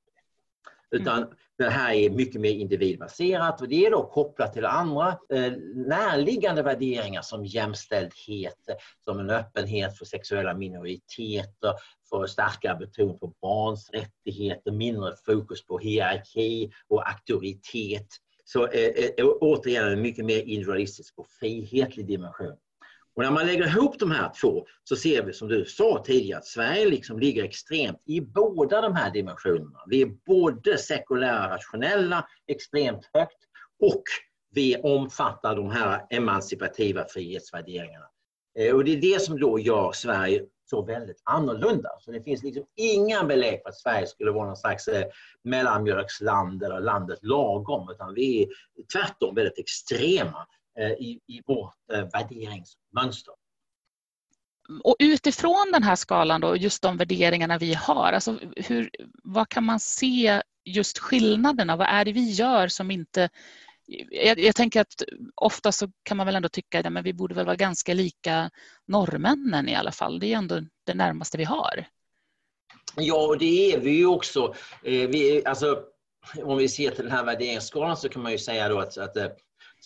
Utan 0.93 1.17
mm. 1.17 1.29
det 1.57 1.69
här 1.69 1.93
är 1.93 2.09
mycket 2.09 2.41
mer 2.41 2.49
individbaserat 2.49 3.61
och 3.61 3.67
det 3.67 3.85
är 3.85 3.91
då 3.91 4.03
kopplat 4.03 4.53
till 4.53 4.65
andra 4.65 5.07
eh, 5.07 5.51
närliggande 5.75 6.63
värderingar 6.63 7.21
som 7.21 7.45
jämställdhet, 7.45 8.57
som 9.05 9.19
en 9.19 9.29
öppenhet 9.29 9.97
för 9.97 10.05
sexuella 10.05 10.53
minoriteter, 10.53 11.73
för 12.09 12.27
starkare 12.27 12.77
betoning 12.77 13.19
på 13.19 13.33
barns 13.41 13.89
rättigheter, 13.89 14.71
mindre 14.71 15.13
fokus 15.25 15.65
på 15.65 15.79
hierarki 15.79 16.71
och 16.87 17.09
auktoritet. 17.09 18.07
Så 18.45 18.67
eh, 18.67 18.89
eh, 19.17 19.25
återigen 19.41 19.87
en 19.87 20.01
mycket 20.01 20.25
mer 20.25 20.39
individualistisk 20.39 21.13
och 21.17 21.27
frihetlig 21.39 22.07
dimension. 22.07 22.57
Och 23.15 23.23
när 23.23 23.31
man 23.31 23.45
lägger 23.45 23.67
ihop 23.67 23.99
de 23.99 24.11
här 24.11 24.31
två 24.41 24.65
så 24.83 24.95
ser 24.95 25.23
vi 25.23 25.33
som 25.33 25.47
du 25.47 25.65
sa 25.65 26.03
tidigare 26.05 26.39
att 26.39 26.45
Sverige 26.45 26.89
liksom 26.89 27.19
ligger 27.19 27.43
extremt 27.43 28.01
i 28.05 28.21
båda 28.21 28.81
de 28.81 28.95
här 28.95 29.11
dimensionerna. 29.11 29.79
Vi 29.87 30.01
är 30.01 30.11
både 30.25 30.77
sekulära 30.77 31.49
rationella 31.49 32.27
extremt 32.47 33.09
högt 33.13 33.37
och 33.81 34.03
vi 34.51 34.77
omfattar 34.83 35.55
de 35.55 35.69
här 35.69 36.05
emancipativa 36.09 37.05
frihetsvärderingarna. 37.05 38.05
Eh, 38.59 38.75
och 38.75 38.83
det 38.83 38.91
är 38.93 39.01
det 39.01 39.21
som 39.21 39.39
då 39.39 39.59
gör 39.59 39.91
Sverige 39.91 40.43
så 40.65 40.81
väldigt 40.81 41.21
annorlunda. 41.23 41.89
Så 41.99 42.11
det 42.11 42.23
finns 42.23 42.43
liksom 42.43 42.65
inga 42.75 43.23
belägg 43.23 43.61
för 43.61 43.69
att 43.69 43.77
Sverige 43.77 44.07
skulle 44.07 44.31
vara 44.31 44.45
någon 44.45 44.55
slags 44.55 44.87
eh, 44.87 45.05
mellanmjölksland 45.43 46.63
eller 46.63 46.79
landet 46.79 47.19
lagom, 47.21 47.89
utan 47.91 48.13
vi 48.13 48.43
är 48.43 48.47
tvärtom 48.93 49.35
väldigt 49.35 49.59
extrema 49.59 50.47
i, 50.81 51.19
i 51.27 51.41
vårt 51.45 51.75
eh, 51.93 52.09
värderingsmönster. 52.13 53.33
Och 54.83 54.95
utifrån 54.99 55.71
den 55.73 55.83
här 55.83 55.95
skalan 55.95 56.41
då, 56.41 56.57
just 56.57 56.81
de 56.81 56.97
värderingarna 56.97 57.57
vi 57.57 57.73
har, 57.73 58.13
alltså 58.13 58.39
hur, 58.55 58.89
vad 59.23 59.49
kan 59.49 59.63
man 59.63 59.79
se 59.79 60.41
just 60.65 60.97
skillnaderna? 60.97 61.75
Vad 61.75 61.87
är 61.87 62.05
det 62.05 62.11
vi 62.11 62.31
gör 62.31 62.67
som 62.67 62.91
inte... 62.91 63.29
Jag, 64.09 64.39
jag 64.39 64.55
tänker 64.55 64.81
att 64.81 65.03
ofta 65.35 65.71
så 65.71 65.91
kan 66.03 66.17
man 66.17 66.25
väl 66.25 66.35
ändå 66.35 66.49
tycka 66.49 66.79
att 66.79 67.05
vi 67.05 67.13
borde 67.13 67.35
väl 67.35 67.45
vara 67.45 67.55
ganska 67.55 67.93
lika 67.93 68.49
norrmännen 68.85 69.69
i 69.69 69.75
alla 69.75 69.91
fall. 69.91 70.19
Det 70.19 70.33
är 70.33 70.37
ändå 70.37 70.61
det 70.85 70.93
närmaste 70.93 71.37
vi 71.37 71.43
har. 71.43 71.85
Ja, 72.95 73.35
det 73.39 73.73
är 73.73 73.79
vi 73.79 73.91
ju 73.91 74.05
också. 74.05 74.55
Eh, 74.83 75.09
vi, 75.09 75.45
alltså, 75.45 75.83
om 76.43 76.57
vi 76.57 76.69
ser 76.69 76.91
till 76.91 77.03
den 77.03 77.13
här 77.13 77.23
värderingsskalan 77.23 77.97
så 77.97 78.09
kan 78.09 78.23
man 78.23 78.31
ju 78.31 78.37
säga 78.37 78.69
då 78.69 78.79
att, 78.79 78.97
att 78.97 79.17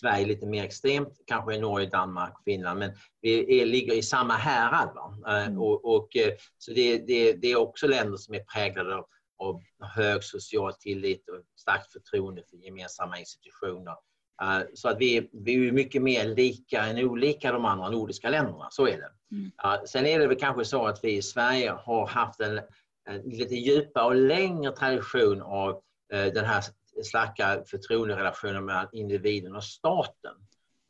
Sverige 0.00 0.26
lite 0.26 0.46
mer 0.46 0.64
extremt, 0.64 1.20
kanske 1.26 1.54
i 1.54 1.60
Norge, 1.60 1.88
Danmark, 1.88 2.34
Finland, 2.44 2.78
men 2.78 2.90
vi 3.20 3.60
är, 3.60 3.66
ligger 3.66 3.94
i 3.94 4.02
samma 4.02 4.34
härad. 4.34 4.96
Eh, 5.26 5.46
mm. 5.46 5.58
Och, 5.58 5.96
och, 5.96 6.16
eh, 6.16 6.32
så 6.58 6.72
det, 6.72 6.98
det, 6.98 7.32
det, 7.32 7.52
är 7.52 7.56
också 7.56 7.86
länder 7.86 8.16
som 8.16 8.34
är 8.34 8.40
präglade 8.40 8.94
av, 8.94 9.06
av 9.38 9.60
hög 9.96 10.24
social 10.24 10.72
tillit 10.72 11.28
och 11.28 11.60
starkt 11.60 11.92
förtroende 11.92 12.42
för 12.50 12.56
gemensamma 12.56 13.18
institutioner. 13.18 13.94
Uh, 14.42 14.60
så 14.74 14.88
att 14.88 14.98
vi, 14.98 15.30
vi 15.32 15.68
är 15.68 15.72
mycket 15.72 16.02
mer 16.02 16.24
lika 16.24 16.86
än 16.86 16.98
olika 16.98 17.52
de 17.52 17.64
andra 17.64 17.90
nordiska 17.90 18.30
länderna, 18.30 18.68
så 18.70 18.86
är 18.86 18.96
det. 18.96 19.36
Mm. 19.36 19.86
Sen 19.86 20.06
är 20.06 20.18
det 20.18 20.26
väl 20.26 20.38
kanske 20.38 20.64
så 20.64 20.86
att 20.86 21.04
vi 21.04 21.16
i 21.16 21.22
Sverige 21.22 21.70
har 21.70 22.06
haft 22.06 22.40
en, 22.40 22.60
en 23.08 23.20
lite 23.22 23.54
djupare 23.54 24.04
och 24.04 24.14
längre 24.14 24.72
tradition 24.72 25.42
av 25.42 25.82
den 26.10 26.44
här 26.44 26.64
starka 27.04 27.62
förtroenderelationer 27.66 28.60
mellan 28.60 28.88
individen 28.92 29.56
och 29.56 29.64
staten. 29.64 30.34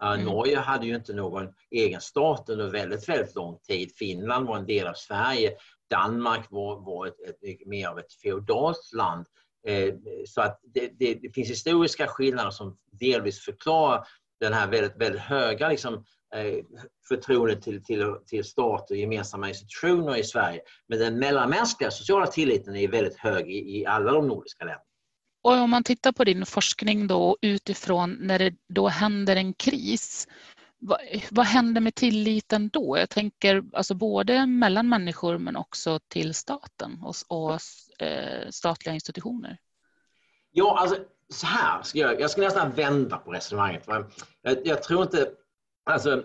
Mm. 0.02 0.24
Norge 0.24 0.58
hade 0.58 0.86
ju 0.86 0.94
inte 0.94 1.12
någon 1.12 1.48
egen 1.70 2.00
stat 2.00 2.48
under 2.48 2.70
väldigt, 2.70 3.08
väldigt 3.08 3.34
lång 3.34 3.58
tid. 3.58 3.92
Finland 3.96 4.46
var 4.46 4.56
en 4.56 4.66
del 4.66 4.86
av 4.86 4.94
Sverige. 4.94 5.56
Danmark 5.90 6.50
var, 6.50 6.80
var 6.80 7.06
ett, 7.06 7.20
ett, 7.42 7.66
mer 7.66 7.88
av 7.88 7.98
ett 7.98 8.12
feodalt 8.12 8.92
land. 8.92 9.26
Eh, 9.66 9.94
så 10.26 10.40
att 10.40 10.60
det, 10.74 10.90
det, 10.98 11.14
det, 11.14 11.30
finns 11.30 11.50
historiska 11.50 12.06
skillnader 12.06 12.50
som 12.50 12.78
delvis 12.92 13.40
förklarar 13.40 14.06
den 14.40 14.52
här 14.52 14.66
väldigt, 14.66 14.96
väldigt 14.96 15.20
höga 15.20 15.68
liksom, 15.68 15.94
eh, 16.34 16.64
förtroendet 17.08 17.62
till, 17.62 17.84
till, 17.84 18.14
till 18.26 18.44
stat 18.44 18.90
och 18.90 18.96
gemensamma 18.96 19.48
institutioner 19.48 20.16
i 20.16 20.24
Sverige. 20.24 20.60
Men 20.86 20.98
den 20.98 21.18
mellanmänskliga 21.18 21.90
sociala 21.90 22.26
tilliten 22.26 22.76
är 22.76 22.88
väldigt 22.88 23.16
hög 23.16 23.50
i, 23.50 23.78
i 23.80 23.86
alla 23.86 24.12
de 24.12 24.28
nordiska 24.28 24.64
länderna. 24.64 24.87
Och 25.48 25.54
om 25.54 25.70
man 25.70 25.84
tittar 25.84 26.12
på 26.12 26.24
din 26.24 26.46
forskning 26.46 27.06
då 27.06 27.36
utifrån 27.40 28.16
när 28.20 28.38
det 28.38 28.54
då 28.68 28.88
händer 28.88 29.36
en 29.36 29.54
kris, 29.54 30.28
vad, 30.78 31.00
vad 31.30 31.46
händer 31.46 31.80
med 31.80 31.94
tilliten 31.94 32.68
då? 32.68 32.98
Jag 32.98 33.10
tänker 33.10 33.64
alltså 33.72 33.94
både 33.94 34.46
mellan 34.46 34.88
människor 34.88 35.38
men 35.38 35.56
också 35.56 36.00
till 36.08 36.34
staten 36.34 37.02
och, 37.02 37.14
och 37.28 37.58
eh, 38.06 38.48
statliga 38.50 38.94
institutioner. 38.94 39.58
Ja, 40.52 40.78
alltså 40.78 40.96
så 41.28 41.46
här 41.46 41.82
ska 41.82 41.98
jag, 41.98 42.20
jag 42.20 42.30
ska 42.30 42.40
nästan 42.40 42.72
vända 42.72 43.16
på 43.16 43.32
resonemanget. 43.32 43.84
Jag, 44.42 44.56
jag 44.66 44.82
tror 44.82 45.02
inte 45.02 45.30
alltså, 45.90 46.22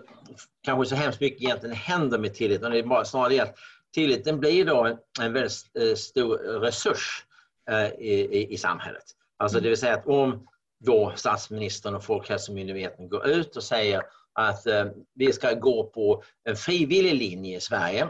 kanske 0.62 0.96
så 0.96 1.02
hemskt 1.02 1.20
mycket 1.20 1.42
egentligen 1.42 1.76
händer 1.76 2.18
med 2.18 2.34
tilliten. 2.34 2.72
Det 2.72 2.78
är 2.78 2.82
bara 2.82 3.04
snarare 3.04 3.28
det 3.28 3.40
att 3.40 3.56
tilliten 3.94 4.40
blir 4.40 4.64
då 4.64 4.84
en, 4.84 4.96
en 5.20 5.32
väldigt 5.32 5.70
eh, 5.80 5.94
stor 5.94 6.60
resurs 6.60 7.23
Eh, 7.70 7.86
I, 7.86 8.46
i 8.50 8.56
samhället. 8.56 9.04
Alltså 9.36 9.60
det 9.60 9.68
vill 9.68 9.78
säga 9.78 9.94
att 9.94 10.06
om 10.06 10.46
då 10.84 11.12
statsministern 11.16 11.94
och 11.94 12.04
Folkhälsomyndigheten 12.04 13.08
går 13.08 13.26
ut 13.26 13.56
och 13.56 13.62
säger 13.62 14.02
att 14.32 14.66
eh, 14.66 14.86
vi 15.14 15.32
ska 15.32 15.52
gå 15.52 15.84
på 15.84 16.22
en 16.44 16.56
frivillig 16.56 17.14
linje 17.14 17.56
i 17.56 17.60
Sverige 17.60 18.02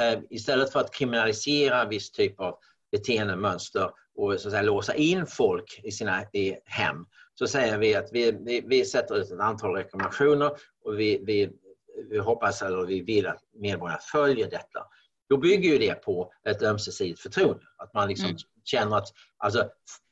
eh, 0.00 0.20
istället 0.30 0.72
för 0.72 0.80
att 0.80 0.94
kriminalisera 0.94 1.84
viss 1.84 2.10
typ 2.10 2.40
av 2.40 2.58
beteendemönster 2.92 3.90
och 4.14 4.40
så 4.40 4.48
att 4.48 4.52
säga, 4.52 4.62
låsa 4.62 4.94
in 4.94 5.26
folk 5.26 5.80
i 5.84 5.90
sina 5.90 6.24
i 6.32 6.56
hem 6.64 7.06
så 7.34 7.46
säger 7.46 7.78
vi 7.78 7.94
att 7.94 8.08
vi, 8.12 8.32
vi, 8.40 8.60
vi 8.66 8.84
sätter 8.84 9.16
ut 9.16 9.30
ett 9.30 9.40
antal 9.40 9.74
rekommendationer 9.74 10.50
och 10.84 11.00
vi, 11.00 11.22
vi, 11.26 11.50
vi 12.10 12.18
hoppas 12.18 12.62
eller 12.62 12.86
vi 12.86 13.00
vill 13.00 13.26
att 13.26 13.40
medborgarna 13.54 14.00
följer 14.00 14.50
detta. 14.50 14.86
Då 15.28 15.36
bygger 15.36 15.70
ju 15.70 15.78
det 15.78 15.94
på 15.94 16.32
ett 16.48 16.62
ömsesidigt 16.62 17.20
förtroende. 17.20 17.64
Att 17.76 17.94
man 17.94 18.08
liksom 18.08 18.26
mm. 18.26 18.38
känner 18.64 18.96
att 18.96 19.08
alltså, 19.38 19.68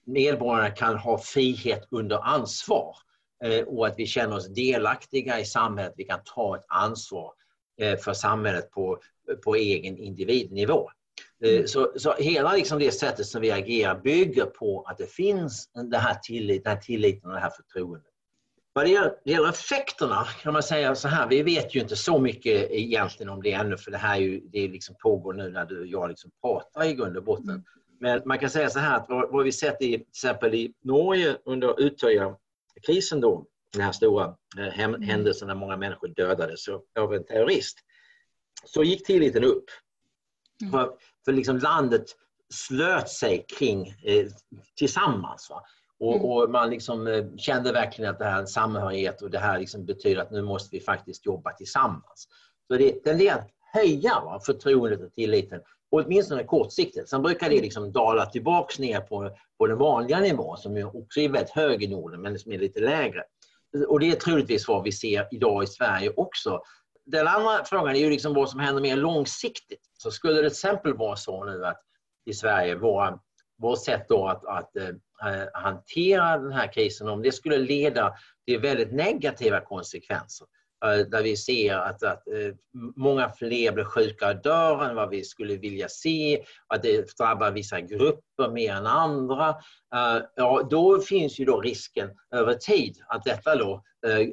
medborgarna 0.07 0.71
kan 0.71 0.97
ha 0.97 1.19
frihet 1.19 1.89
under 1.91 2.19
ansvar 2.19 2.97
eh, 3.45 3.65
och 3.65 3.87
att 3.87 3.95
vi 3.97 4.07
känner 4.07 4.37
oss 4.37 4.49
delaktiga 4.49 5.41
i 5.41 5.45
samhället. 5.45 5.95
Vi 5.97 6.05
kan 6.05 6.21
ta 6.25 6.57
ett 6.57 6.65
ansvar 6.69 7.33
eh, 7.81 7.99
för 7.99 8.13
samhället 8.13 8.71
på, 8.71 8.99
på 9.45 9.55
egen 9.55 9.99
individnivå. 9.99 10.91
Eh, 11.45 11.53
mm. 11.53 11.67
Så, 11.67 11.93
så 11.97 12.15
hela 12.15 12.53
liksom 12.53 12.79
det 12.79 12.91
sättet 12.91 13.27
som 13.27 13.41
vi 13.41 13.51
agerar 13.51 14.01
bygger 14.01 14.47
på 14.47 14.83
att 14.83 14.99
det 14.99 15.13
finns 15.13 15.71
den 15.75 15.93
här, 15.93 16.15
tillit, 16.15 16.65
den 16.65 16.73
här 16.73 16.81
tilliten 16.81 17.31
och 17.31 17.35
det 17.35 17.43
här 17.43 17.51
förtroendet. 17.51 18.10
Vad 18.73 18.85
det 18.85 19.13
gäller 19.25 19.49
effekterna 19.49 20.25
kan 20.43 20.53
man 20.53 20.63
säga 20.63 20.95
så 20.95 21.09
här, 21.09 21.29
vi 21.29 21.43
vet 21.43 21.75
ju 21.75 21.81
inte 21.81 21.97
så 21.97 22.19
mycket 22.19 22.71
egentligen 22.71 23.31
om 23.31 23.43
det 23.43 23.53
ännu 23.53 23.77
för 23.77 23.91
det 23.91 23.99
här 23.99 24.17
är 24.17 24.21
ju, 24.21 24.41
det 24.41 24.69
liksom 24.69 24.97
pågår 24.99 25.33
nu 25.33 25.51
när 25.51 25.65
du 25.65 25.81
och 25.81 25.87
jag 25.87 26.09
liksom 26.09 26.31
pratar 26.41 26.85
i 26.85 26.95
grund 26.95 27.17
och 27.17 27.25
botten. 27.25 27.51
Mm. 27.51 27.65
Men 28.01 28.23
man 28.25 28.39
kan 28.39 28.51
säga 28.51 28.71
så 28.71 28.79
här 28.79 28.97
att 28.97 29.07
vad, 29.09 29.31
vad 29.31 29.45
vi 29.45 29.53
sett 29.53 29.83
i 29.83 29.93
till 29.93 30.01
exempel 30.01 30.55
i 30.55 30.75
Norge 30.85 31.37
under 31.45 31.81
Utøya-krisen 31.81 33.21
då, 33.21 33.47
den 33.73 33.83
här 33.83 33.93
stora 33.93 34.37
eh, 34.59 34.81
mm. 34.81 35.03
händelsen 35.03 35.49
när 35.49 35.55
många 35.55 35.77
människor 35.77 36.09
dödades 36.09 36.69
av 36.99 37.15
en 37.15 37.25
terrorist, 37.25 37.79
så 38.65 38.83
gick 38.83 39.07
tilliten 39.07 39.45
upp. 39.45 39.65
Mm. 40.63 40.73
För, 40.73 40.93
för 41.25 41.33
liksom 41.33 41.59
landet 41.59 42.05
slöt 42.55 43.09
sig 43.09 43.45
kring 43.59 43.89
eh, 44.05 44.27
tillsammans. 44.77 45.51
Va? 45.51 45.63
Och, 46.01 46.15
mm. 46.15 46.27
och, 46.27 46.51
man 46.51 46.71
liksom 46.71 47.07
eh, 47.07 47.25
kände 47.37 47.73
verkligen 47.73 48.11
att 48.11 48.19
det 48.19 48.25
här 48.25 48.37
är 48.37 48.41
en 48.41 48.47
samhörighet 48.47 49.23
och 49.23 49.31
det 49.31 49.39
här 49.39 49.59
liksom 49.59 49.85
betyder 49.85 50.23
att 50.23 50.31
nu 50.31 50.43
måste 50.43 50.77
vi 50.77 50.81
faktiskt 50.81 51.27
jobba 51.27 51.53
tillsammans. 51.53 52.29
Så 52.69 52.77
det 52.77 53.05
tenderar 53.05 53.39
att 53.39 53.51
höja 53.73 54.21
va, 54.25 54.41
förtroendet 54.47 55.01
och 55.01 55.13
tilliten, 55.13 55.61
åtminstone 55.91 56.45
kortsiktigt. 56.45 57.09
Sen 57.09 57.23
brukar 57.23 57.51
det 57.51 57.61
liksom 57.61 57.93
dala 57.93 58.27
tillbaks 58.27 58.79
ner 58.79 59.01
på, 59.01 59.31
på 59.59 59.67
den 59.67 59.79
vanliga 59.79 60.21
nivån 60.21 60.57
som 60.57 60.91
också 60.95 61.21
är 61.21 61.29
väldigt 61.29 61.51
hög 61.51 61.83
i 61.83 61.89
Norden 61.89 62.21
men 62.21 62.39
som 62.39 62.53
är 62.53 62.59
lite 62.59 62.81
lägre. 62.81 63.25
Och 63.89 64.01
det 64.01 64.11
är 64.11 64.15
troligtvis 64.15 64.69
vad 64.69 64.85
vi 64.85 64.93
ser 64.93 65.29
idag 65.31 65.63
i 65.63 65.67
Sverige 65.67 66.13
också. 66.17 66.63
Den 67.07 67.27
andra 67.27 67.65
frågan 67.65 67.97
är 67.97 68.01
ju 68.01 68.11
liksom 68.11 68.35
vad 68.35 68.51
som 68.51 68.61
händer 68.61 68.83
mer 68.83 68.97
långsiktigt. 68.97 69.91
Så 69.99 70.11
skulle 70.11 70.35
det 70.35 70.41
till 70.41 70.47
exempel 70.47 70.97
vara 70.97 71.17
så 71.17 71.45
nu 71.45 71.67
att 71.67 71.81
i 72.27 72.35
Sverige, 72.35 72.75
våra, 72.75 73.19
vårt 73.61 73.85
sätt 73.85 74.07
då 74.09 74.27
att, 74.27 74.45
att 74.45 74.77
äh, 74.77 75.47
hantera 75.53 76.39
den 76.39 76.53
här 76.53 76.73
krisen, 76.73 77.09
om 77.09 77.23
det 77.23 77.33
skulle 77.33 77.59
leda 77.59 78.15
till 78.47 78.61
väldigt 78.61 78.93
negativa 78.93 79.61
konsekvenser, 79.61 80.47
äh, 80.85 81.07
där 81.07 81.23
vi 81.23 81.37
ser 81.37 81.75
att, 81.75 82.03
att 82.03 82.29
äh, 82.29 82.55
många 82.97 83.31
fler 83.31 83.73
blir 83.73 83.85
sjuka 83.85 84.29
och 84.29 84.43
dör 84.43 84.85
än 84.85 84.97
vad 84.97 85.11
vi 85.11 85.25
skulle 85.25 85.57
vilja 85.57 85.89
se, 85.89 86.45
att 86.67 86.83
det 86.83 87.19
drabbar 87.19 87.51
vissa 87.51 87.81
grupper 87.81 88.51
mer 88.51 88.73
än 88.75 88.87
andra, 88.87 89.55
ja, 90.37 90.69
då 90.71 91.01
finns 91.01 91.39
ju 91.41 91.45
då 91.45 91.61
risken 91.61 92.11
över 92.35 92.55
tid 92.55 92.97
att 93.09 93.25
detta 93.25 93.57
då 93.57 93.83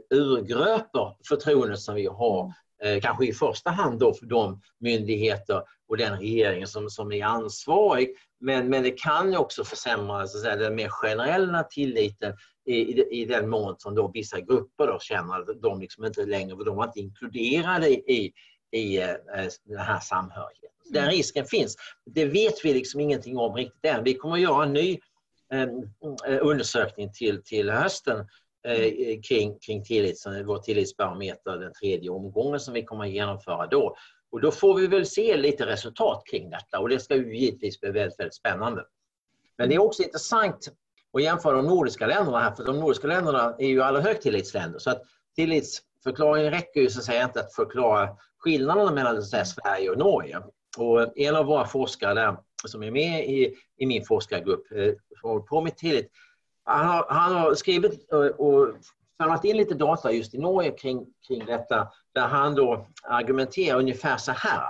urgröper 0.09 1.15
förtroendet 1.27 1.79
som 1.79 1.95
vi 1.95 2.05
har 2.05 2.53
kanske 3.01 3.25
i 3.25 3.33
första 3.33 3.69
hand 3.69 3.99
då 3.99 4.13
för 4.13 4.25
de 4.25 4.61
myndigheter 4.79 5.63
och 5.87 5.97
den 5.97 6.19
regering 6.19 6.67
som, 6.67 6.89
som 6.89 7.11
är 7.11 7.25
ansvarig. 7.25 8.15
Men, 8.39 8.69
men 8.69 8.83
det 8.83 8.91
kan 8.91 9.35
också 9.35 9.63
försämra 9.63 10.27
så 10.27 10.37
att 10.37 10.43
säga, 10.43 10.55
den 10.55 10.75
mer 10.75 10.89
generella 10.89 11.63
tilliten 11.63 12.33
i, 12.65 12.75
i, 12.75 13.21
i 13.21 13.25
den 13.25 13.49
mån 13.49 13.75
som 13.77 13.95
då 13.95 14.11
vissa 14.13 14.39
grupper 14.39 14.87
då 14.87 14.99
känner 14.99 15.39
att 15.39 15.61
de 15.61 15.79
liksom 15.79 16.05
inte 16.05 16.25
längre 16.25 16.63
de 16.65 16.75
var 16.75 16.85
inte 16.85 16.99
inkluderade 16.99 17.89
i, 17.89 18.33
i 18.71 18.97
eh, 18.97 19.15
den 19.65 19.77
här 19.77 19.99
samhörigheten. 19.99 20.69
Den 20.89 21.03
mm. 21.03 21.15
risken 21.15 21.45
finns. 21.45 21.75
Det 22.05 22.25
vet 22.25 22.65
vi 22.65 22.73
liksom 22.73 22.99
ingenting 22.99 23.37
om 23.37 23.55
riktigt 23.55 23.85
än. 23.85 24.03
Vi 24.03 24.13
kommer 24.13 24.35
att 24.35 24.41
göra 24.41 24.63
en 24.63 24.73
ny 24.73 24.99
eh, 25.53 25.67
undersökning 26.41 27.11
till, 27.13 27.43
till 27.43 27.69
hösten 27.69 28.27
eh, 28.67 29.19
kring, 29.27 29.59
kring 29.59 29.83
tillits, 29.83 30.27
vår 30.45 30.57
tillitsbarometer, 30.57 31.57
den 31.57 31.73
tredje 31.73 32.09
omgången 32.09 32.59
som 32.59 32.73
vi 32.73 32.83
kommer 32.83 33.05
att 33.05 33.11
genomföra 33.11 33.67
då. 33.67 33.95
Och 34.37 34.41
då 34.41 34.51
får 34.51 34.75
vi 34.75 34.87
väl 34.87 35.05
se 35.05 35.37
lite 35.37 35.65
resultat 35.65 36.23
kring 36.25 36.49
detta 36.49 36.79
och 36.79 36.89
det 36.89 36.99
ska 36.99 37.15
ju 37.15 37.37
givetvis 37.37 37.81
bli 37.81 37.91
väldigt, 37.91 38.19
väldigt 38.19 38.35
spännande. 38.35 38.85
Men 39.57 39.69
det 39.69 39.75
är 39.75 39.79
också 39.79 40.03
intressant 40.03 40.69
att 41.13 41.23
jämföra 41.23 41.55
de 41.55 41.65
nordiska 41.65 42.07
länderna 42.07 42.39
här, 42.39 42.55
för 42.55 42.63
de 42.63 42.79
nordiska 42.79 43.07
länderna 43.07 43.55
är 43.59 43.67
ju 43.67 43.81
alla 43.81 43.99
högtillitsländer. 43.99 44.79
Så 44.79 44.89
att 44.89 45.01
tillitsförklaringen 45.35 46.51
räcker 46.51 46.81
ju 46.81 46.89
så 46.89 46.99
att 46.99 47.05
säga 47.05 47.23
inte 47.23 47.39
att 47.39 47.53
förklara 47.53 48.09
skillnaderna 48.37 48.91
mellan 48.91 49.23
säga, 49.23 49.45
Sverige 49.45 49.89
och 49.89 49.97
Norge. 49.97 50.41
Och 50.77 51.17
en 51.17 51.35
av 51.35 51.45
våra 51.45 51.65
forskare 51.65 52.13
där, 52.13 52.37
som 52.65 52.83
är 52.83 52.91
med 52.91 53.29
i, 53.29 53.55
i 53.77 53.85
min 53.85 54.05
forskargrupp, 54.05 54.67
som 55.19 55.29
håller 55.29 55.41
på 55.41 55.61
med 55.61 55.77
tillit, 55.77 56.11
han 56.63 56.87
har, 56.87 57.05
han 57.09 57.35
har 57.35 57.55
skrivit 57.55 58.11
eh, 58.13 58.19
och 58.19 58.67
samlat 59.17 59.45
in 59.45 59.57
lite 59.57 59.75
data 59.75 60.11
just 60.11 60.33
i 60.33 60.37
Norge 60.37 60.71
kring, 60.71 61.05
kring 61.27 61.45
detta 61.45 61.87
där 62.13 62.27
han 62.27 62.55
då 62.55 62.87
argumenterar 63.03 63.79
ungefär 63.79 64.17
så 64.17 64.31
här 64.31 64.61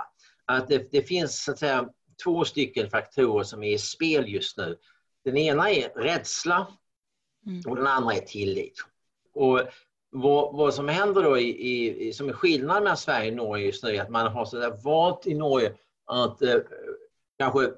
att 0.44 0.68
det, 0.68 0.92
det 0.92 1.02
finns 1.02 1.44
så 1.44 1.52
att 1.52 1.58
säga, 1.58 1.88
två 2.24 2.44
stycken 2.44 2.90
faktorer 2.90 3.44
som 3.44 3.62
är 3.62 3.72
i 3.72 3.78
spel 3.78 4.28
just 4.28 4.56
nu. 4.56 4.78
Den 5.24 5.36
ena 5.36 5.70
är 5.70 5.88
rädsla 5.88 6.66
mm. 7.46 7.62
och 7.66 7.76
den 7.76 7.86
andra 7.86 8.14
är 8.14 8.20
tillit. 8.20 8.84
Och 9.34 9.60
vad, 10.10 10.56
vad 10.56 10.74
som 10.74 10.88
händer 10.88 11.22
då 11.22 11.38
i, 11.38 12.08
i, 12.08 12.12
som 12.12 12.28
är 12.28 12.32
skillnad 12.32 12.82
mellan 12.82 12.96
Sverige 12.96 13.30
och 13.30 13.36
Norge 13.36 13.66
just 13.66 13.84
nu 13.84 13.96
är 13.96 14.02
att 14.02 14.10
man 14.10 14.32
har 14.32 14.44
så 14.44 14.58
där 14.58 14.84
valt 14.84 15.26
i 15.26 15.34
Norge 15.34 15.74
att 16.06 16.42
eh, 16.42 16.56
kanske 17.38 17.72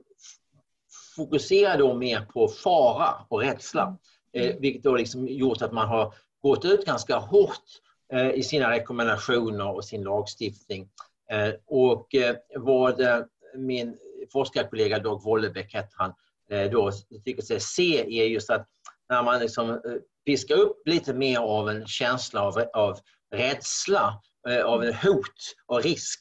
fokusera 1.16 1.76
då 1.76 1.94
mer 1.94 2.20
på 2.20 2.48
fara 2.48 3.26
och 3.28 3.40
rädsla. 3.40 3.98
Eh, 4.32 4.46
mm. 4.46 4.60
vilket 4.60 4.82
då 4.82 4.96
liksom 4.96 5.28
gjort 5.28 5.62
att 5.62 5.72
man 5.72 5.88
har 5.88 6.14
gått 6.42 6.64
ut 6.64 6.86
ganska 6.86 7.16
hårt 7.16 7.64
eh, 8.12 8.30
i 8.30 8.42
sina 8.42 8.70
rekommendationer 8.70 9.74
och 9.74 9.84
sin 9.84 10.02
lagstiftning. 10.02 10.88
Eh, 11.30 11.54
och 11.66 12.14
eh, 12.14 12.36
vad 12.56 13.02
min 13.56 13.96
forskarkollega 14.32 14.98
Dag 14.98 15.22
Wollebäck 15.24 15.74
han, 15.92 16.12
då 16.72 16.92
tycker 17.24 17.42
sig 17.42 17.60
se 17.60 18.20
är 18.20 18.26
just 18.26 18.50
att 18.50 18.66
när 19.08 19.22
man 19.22 19.40
liksom 19.40 19.80
piskar 20.26 20.54
upp 20.54 20.82
lite 20.84 21.14
mer 21.14 21.38
av 21.38 21.68
en 21.68 21.86
känsla 21.86 22.42
av, 22.42 22.64
av 22.72 22.98
rädsla, 23.34 24.20
av 24.64 24.92
hot 24.92 25.54
och 25.66 25.82
risk, 25.82 26.20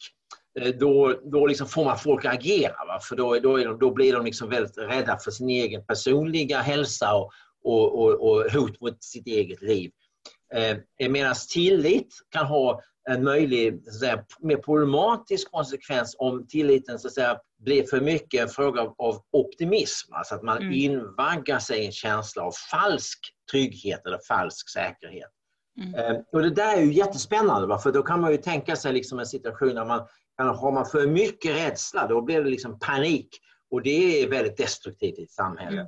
då, 0.79 1.19
då 1.23 1.47
liksom 1.47 1.67
får 1.67 1.85
man 1.85 1.99
folk 1.99 2.25
att 2.25 2.33
agera. 2.33 2.85
Va? 2.87 2.99
För 3.01 3.15
då, 3.15 3.39
då, 3.39 3.57
de, 3.57 3.79
då 3.79 3.91
blir 3.91 4.13
de 4.13 4.25
liksom 4.25 4.49
väldigt 4.49 4.77
rädda 4.77 5.17
för 5.17 5.31
sin 5.31 5.49
egen 5.49 5.85
personliga 5.85 6.61
hälsa 6.61 7.15
och, 7.15 7.31
och, 7.63 7.99
och, 7.99 8.29
och 8.29 8.51
hot 8.51 8.81
mot 8.81 9.03
sitt 9.03 9.27
eget 9.27 9.61
liv. 9.61 9.91
Eh, 10.53 11.09
Medan 11.09 11.35
tillit 11.53 12.15
kan 12.29 12.45
ha 12.45 12.81
en 13.09 13.23
möjlig, 13.23 13.81
så 13.83 13.89
att 13.89 13.99
säga, 13.99 14.25
mer 14.39 14.57
problematisk 14.57 15.51
konsekvens 15.51 16.15
om 16.19 16.47
tilliten 16.47 16.99
så 16.99 17.07
att 17.07 17.13
säga, 17.13 17.37
blir 17.59 17.83
för 17.83 18.01
mycket 18.01 18.41
en 18.41 18.49
fråga 18.49 18.81
av, 18.81 18.95
av 18.97 19.21
optimism. 19.31 20.13
Alltså 20.13 20.35
att 20.35 20.43
man 20.43 20.57
mm. 20.57 20.73
invaggar 20.73 21.59
sig 21.59 21.79
i 21.79 21.85
en 21.85 21.91
känsla 21.91 22.43
av 22.43 22.51
falsk 22.71 23.19
trygghet 23.51 24.05
eller 24.05 24.19
falsk 24.27 24.69
säkerhet. 24.69 25.29
Mm. 25.81 25.95
Eh, 25.95 26.21
och 26.31 26.41
det 26.41 26.49
där 26.49 26.77
är 26.77 26.81
ju 26.81 26.93
jättespännande, 26.93 27.67
va? 27.67 27.77
för 27.77 27.91
då 27.91 28.03
kan 28.03 28.21
man 28.21 28.31
ju 28.31 28.37
tänka 28.37 28.75
sig 28.75 28.93
liksom 28.93 29.19
en 29.19 29.25
situation 29.25 29.75
där 29.75 29.85
man 29.85 30.07
har 30.37 30.71
man 30.71 30.85
för 30.85 31.07
mycket 31.07 31.55
rädsla, 31.55 32.07
då 32.07 32.21
blir 32.21 32.43
det 32.43 32.49
liksom 32.49 32.79
panik. 32.79 33.29
Och 33.71 33.81
det 33.81 34.23
är 34.23 34.29
väldigt 34.29 34.57
destruktivt 34.57 35.19
i 35.19 35.23
ett 35.23 35.31
samhälle. 35.31 35.79
Mm. 35.79 35.87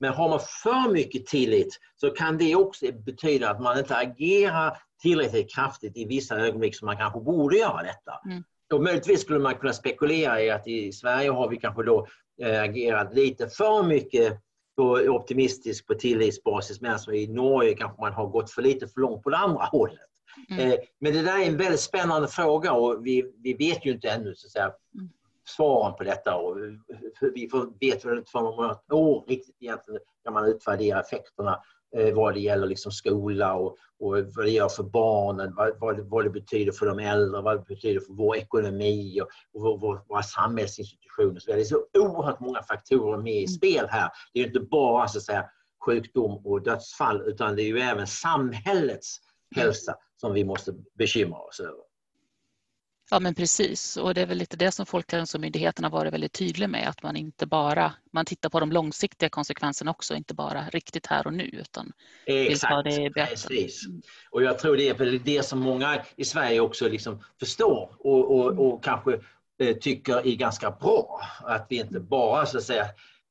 Men 0.00 0.12
har 0.12 0.28
man 0.28 0.40
för 0.62 0.92
mycket 0.92 1.26
tillit 1.26 1.80
så 1.96 2.10
kan 2.10 2.38
det 2.38 2.54
också 2.54 2.86
betyda 2.92 3.50
att 3.50 3.60
man 3.60 3.78
inte 3.78 3.96
agerar 3.96 4.76
tillräckligt 5.02 5.54
kraftigt 5.54 5.96
i 5.96 6.04
vissa 6.04 6.36
ögonblick 6.36 6.76
som 6.76 6.86
man 6.86 6.96
kanske 6.96 7.20
borde 7.20 7.56
göra 7.56 7.82
detta. 7.82 8.20
Mm. 8.26 8.44
Och 8.72 8.82
möjligtvis 8.82 9.20
skulle 9.20 9.38
man 9.38 9.54
kunna 9.54 9.72
spekulera 9.72 10.42
i 10.42 10.50
att 10.50 10.66
i 10.68 10.92
Sverige 10.92 11.30
har 11.30 11.48
vi 11.48 11.56
kanske 11.56 11.82
då 11.82 12.06
äh, 12.42 12.62
agerat 12.62 13.14
lite 13.14 13.48
för 13.48 13.82
mycket 13.82 14.40
på 14.76 14.90
optimistisk 14.92 15.86
på 15.86 15.94
tillitsbasis 15.94 16.80
medan 16.80 17.14
i 17.14 17.26
Norge 17.26 17.74
kanske 17.74 18.00
man 18.00 18.12
har 18.12 18.26
gått 18.26 18.50
för 18.50 18.62
lite 18.62 18.88
för 18.88 19.00
långt 19.00 19.22
på 19.22 19.30
det 19.30 19.36
andra 19.36 19.64
hållet. 19.64 20.00
Mm. 20.50 20.70
Eh, 20.70 20.78
men 21.00 21.12
det 21.12 21.22
där 21.22 21.38
är 21.38 21.46
en 21.46 21.56
väldigt 21.56 21.80
spännande 21.80 22.28
fråga 22.28 22.72
och 22.72 23.06
vi, 23.06 23.32
vi 23.42 23.54
vet 23.54 23.86
ju 23.86 23.92
inte 23.92 24.10
ännu 24.10 24.34
så 24.34 24.46
att 24.46 24.52
säga, 24.52 24.72
mm 24.94 25.10
svaren 25.48 25.94
på 25.94 26.04
detta. 26.04 26.36
Och 26.36 26.56
vi 27.34 27.50
vet 27.80 28.04
väl 28.04 28.18
inte 28.18 28.38
om 28.38 28.70
ett 28.70 28.92
år 28.92 29.24
riktigt 29.28 29.56
egentligen 29.60 30.00
kan 30.24 30.32
man 30.32 30.44
utvärdera 30.46 31.00
effekterna 31.00 31.60
eh, 31.96 32.14
vad 32.14 32.34
det 32.34 32.40
gäller 32.40 32.66
liksom 32.66 32.92
skola 32.92 33.54
och, 33.54 33.76
och 34.00 34.10
vad 34.10 34.44
det 34.44 34.50
gör 34.50 34.68
för 34.68 34.82
barnen, 34.82 35.54
vad, 35.54 35.80
vad, 35.80 36.00
vad, 36.00 36.24
det 36.24 36.30
betyder 36.30 36.72
för 36.72 36.86
de 36.86 36.98
äldre, 36.98 37.42
vad 37.42 37.56
det 37.56 37.74
betyder 37.74 38.00
för 38.00 38.12
vår 38.12 38.36
ekonomi 38.36 39.20
och, 39.20 39.28
och 39.54 39.62
vår, 39.62 39.78
vår, 39.78 40.04
våra 40.08 40.22
samhällsinstitutioner. 40.22 41.40
Så 41.40 41.52
det 41.52 41.60
är 41.60 41.64
så 41.64 41.86
oerhört 41.98 42.40
många 42.40 42.62
faktorer 42.62 43.18
med 43.18 43.32
i 43.32 43.38
mm. 43.38 43.48
spel 43.48 43.86
här. 43.88 44.10
Det 44.32 44.40
är 44.40 44.46
inte 44.46 44.60
bara 44.60 45.08
så 45.08 45.18
att 45.18 45.24
säga, 45.24 45.44
sjukdom 45.86 46.46
och 46.46 46.62
dödsfall 46.62 47.22
utan 47.26 47.56
det 47.56 47.62
är 47.62 47.66
ju 47.66 47.78
även 47.78 48.06
samhällets 48.06 49.20
hälsa 49.56 49.94
som 50.16 50.32
vi 50.32 50.44
måste 50.44 50.74
bekymra 50.98 51.38
oss 51.38 51.60
över. 51.60 51.83
Ja 53.10 53.20
men 53.20 53.34
precis 53.34 53.96
och 53.96 54.14
det 54.14 54.20
är 54.20 54.26
väl 54.26 54.38
lite 54.38 54.56
det 54.56 54.72
som 54.72 54.86
Folkhälsomyndigheten 54.86 55.84
har 55.84 55.90
varit 55.90 56.12
väldigt 56.12 56.32
tydlig 56.32 56.70
med 56.70 56.88
att 56.88 57.02
man 57.02 57.16
inte 57.16 57.46
bara 57.46 57.92
man 58.12 58.24
tittar 58.24 58.48
på 58.48 58.60
de 58.60 58.72
långsiktiga 58.72 59.28
konsekvenserna 59.28 59.90
också, 59.90 60.14
inte 60.14 60.34
bara 60.34 60.68
riktigt 60.68 61.06
här 61.06 61.26
och 61.26 61.32
nu 61.32 61.44
utan 61.44 61.92
Exakt, 62.26 62.86
vill 62.86 62.94
det 62.94 63.10
precis. 63.10 63.86
Mm. 63.86 64.02
Och 64.30 64.42
jag 64.42 64.58
tror 64.58 64.76
det 64.76 64.88
är 64.88 65.18
det 65.24 65.42
som 65.42 65.58
många 65.58 66.04
i 66.16 66.24
Sverige 66.24 66.60
också 66.60 66.88
liksom 66.88 67.24
förstår 67.40 67.90
och, 67.98 68.38
och, 68.38 68.66
och 68.66 68.84
kanske 68.84 69.20
eh, 69.58 69.76
tycker 69.76 70.26
är 70.26 70.36
ganska 70.36 70.70
bra. 70.70 71.20
Att 71.44 71.66
vi 71.68 71.80
inte 71.80 72.00
bara 72.00 72.46
så 72.46 72.58
att 72.58 72.64
säga 72.64 72.86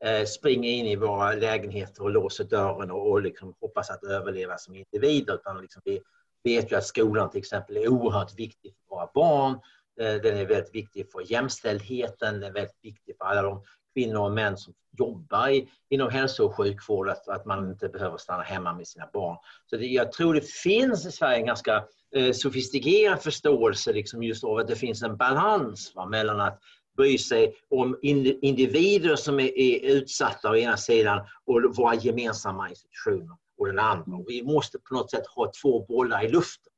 eh, 0.06 0.26
springer 0.26 0.72
in 0.72 0.86
i 0.86 0.96
våra 0.96 1.34
lägenheter 1.34 2.04
och 2.04 2.12
låser 2.12 2.44
dörren 2.44 2.92
och, 2.92 3.12
och 3.12 3.22
liksom 3.22 3.54
hoppas 3.62 3.90
att 3.90 4.04
överleva 4.04 4.58
som 4.58 4.76
individer 4.76 5.36
utan 5.36 5.62
liksom 5.62 5.82
vi 5.86 6.00
vet 6.44 6.72
ju 6.72 6.76
att 6.76 6.86
skolan 6.86 7.30
till 7.30 7.40
exempel 7.40 7.78
är 7.78 7.88
oerhört 7.88 8.40
viktig 8.40 8.74
för 8.76 8.96
våra 8.96 9.10
barn. 9.14 9.60
Eh, 10.00 10.22
den 10.22 10.38
är 10.38 10.46
väldigt 10.46 10.76
viktig 10.76 11.12
för 11.12 11.32
jämställdheten, 11.32 12.34
den 12.34 12.44
är 12.44 12.54
väldigt 12.54 12.80
viktig 12.82 13.18
för 13.18 13.26
alla 13.26 13.42
de 13.42 13.64
kvinnor 13.94 14.20
och 14.20 14.32
män 14.32 14.58
som 14.58 14.74
jobbar 14.98 15.50
i, 15.50 15.70
inom 15.90 16.10
hälso 16.10 16.46
och 16.46 16.56
sjukvård, 16.56 17.10
att, 17.10 17.28
att 17.28 17.46
man 17.46 17.70
inte 17.70 17.90
behöver 17.90 18.18
stanna 18.18 18.44
hemma 18.44 18.74
med 18.74 18.88
sina 18.88 19.10
barn. 19.14 19.38
Så 19.70 19.78
det, 19.78 19.86
jag 19.86 20.12
tror 20.12 20.34
det 20.34 20.52
finns 20.52 21.06
i 21.06 21.12
Sverige 21.12 21.38
en 21.38 21.46
ganska 21.46 21.84
eh, 22.16 22.32
sofistikerad 22.32 23.22
förståelse 23.22 23.94
liksom 23.94 24.24
just 24.24 24.44
av 24.44 24.58
att 24.58 24.68
det 24.68 24.76
finns 24.76 25.04
en 25.04 25.18
balans 25.18 25.92
va, 25.96 26.06
mellan 26.06 26.42
att 26.42 26.60
bry 26.98 27.18
sig 27.18 27.56
om 27.70 28.00
individer 28.02 29.16
som 29.16 29.40
är, 29.40 29.58
är 29.58 29.96
utsatta 29.96 30.52
å 30.52 30.56
ena 30.56 30.78
sidan 30.78 31.22
och 31.46 31.76
våra 31.76 31.96
gemensamma 31.96 32.70
institutioner 32.70 33.38
och 33.58 33.68
den 33.68 33.80
andra. 33.80 34.18
Och 34.18 34.26
vi 34.28 34.44
måste 34.44 34.80
på 34.80 34.94
något 34.94 35.12
sätt 35.12 35.28
ha 35.28 35.52
två 35.62 35.86
bollar 35.86 36.26
i 36.26 36.30
luften. 36.30 36.74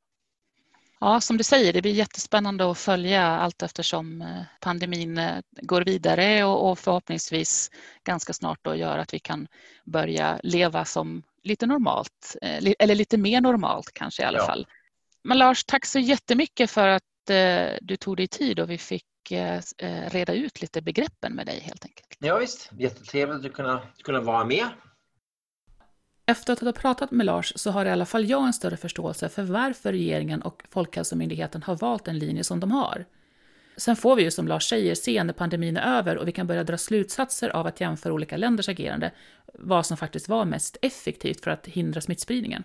Ja, 1.00 1.22
som 1.22 1.38
du 1.38 1.44
säger, 1.44 1.74
det 1.74 1.82
blir 1.82 1.92
jättespännande 1.92 2.72
att 2.72 2.78
följa 2.78 3.26
allt 3.26 3.64
eftersom 3.64 4.22
eh, 4.22 4.42
pandemin 4.60 5.18
eh, 5.18 5.40
går 5.62 5.82
vidare 5.82 6.44
och 6.44 6.80
förhoppningsvis 6.80 7.72
ganska 8.04 8.34
snart 8.34 8.60
då 8.62 8.76
gör 8.76 8.98
att 8.98 9.14
vi 9.14 9.20
kan 9.20 9.48
börja 9.84 10.40
leva 10.44 10.86
som 10.86 11.24
lite 11.44 11.66
normalt, 11.66 12.36
eh, 12.42 12.74
eller 12.80 12.96
lite 12.96 13.18
mer 13.18 13.42
normalt 13.42 13.92
kanske 13.94 14.22
i 14.22 14.26
alla 14.26 14.38
ja. 14.38 14.46
fall. 14.46 14.68
Men 15.24 15.38
Lars, 15.38 15.64
tack 15.66 15.86
så 15.86 16.00
jättemycket 16.00 16.72
för 16.72 16.88
att 16.88 17.04
du 17.82 17.98
tog 17.98 18.18
dig 18.18 18.28
tid 18.28 18.60
och 18.60 18.70
vi 18.70 18.78
fick 18.78 19.06
reda 20.08 20.34
ut 20.34 20.62
lite 20.62 20.82
begreppen 20.82 21.34
med 21.34 21.46
dig 21.46 21.60
helt 21.60 21.86
enkelt. 21.86 22.18
Ja, 22.20 22.38
visst, 22.38 22.70
jättetrevligt 22.78 23.46
att 23.46 23.54
kunna, 23.54 23.82
kunna 24.04 24.22
vara 24.22 24.46
med. 24.46 24.66
Efter 26.28 26.54
att 26.54 26.60
ha 26.60 26.72
pratat 26.72 27.12
med 27.12 27.26
Lars 27.26 27.54
så 27.56 27.72
har 27.72 27.86
i 27.86 27.90
alla 27.90 28.06
fall 28.06 28.30
jag 28.30 28.46
en 28.46 28.54
större 28.54 28.78
förståelse 28.78 29.30
för 29.30 29.44
varför 29.44 29.92
regeringen 29.92 30.42
och 30.42 30.64
Folkhälsomyndigheten 30.70 31.64
har 31.64 31.76
valt 31.76 32.06
den 32.06 32.20
linje 32.20 32.44
som 32.44 32.60
de 32.60 32.72
har. 32.72 33.06
Sen 33.78 33.96
får 33.96 34.16
vi 34.16 34.24
ju 34.24 34.32
som 34.32 34.48
Lars 34.48 34.70
säger 34.70 34.96
se 34.96 35.24
när 35.24 35.34
pandemin 35.34 35.78
är 35.78 35.98
över 35.98 36.18
och 36.18 36.28
vi 36.28 36.32
kan 36.32 36.48
börja 36.48 36.64
dra 36.64 36.78
slutsatser 36.78 37.50
av 37.50 37.68
att 37.68 37.82
jämföra 37.82 38.14
olika 38.14 38.38
länders 38.38 38.70
agerande, 38.70 39.12
vad 39.54 39.86
som 39.86 39.98
faktiskt 39.98 40.30
var 40.30 40.46
mest 40.46 40.78
effektivt 40.82 41.44
för 41.44 41.52
att 41.52 41.68
hindra 41.68 42.02
smittspridningen. 42.02 42.64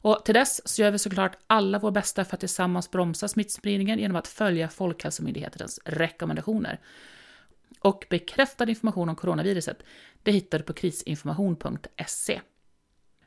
Och 0.00 0.24
till 0.24 0.34
dess 0.34 0.68
så 0.68 0.82
gör 0.82 0.90
vi 0.90 0.98
såklart 0.98 1.38
alla 1.46 1.78
vår 1.78 1.90
bästa 1.90 2.24
för 2.24 2.36
att 2.36 2.40
tillsammans 2.40 2.90
bromsa 2.90 3.28
smittspridningen 3.28 3.98
genom 3.98 4.16
att 4.16 4.28
följa 4.28 4.68
Folkhälsomyndighetens 4.68 5.80
rekommendationer. 5.84 6.80
Och 7.80 8.06
bekräftad 8.10 8.68
information 8.68 9.08
om 9.08 9.16
coronaviruset, 9.16 9.82
det 10.22 10.32
hittar 10.32 10.58
du 10.58 10.64
på 10.64 10.72
krisinformation.se. 10.72 12.40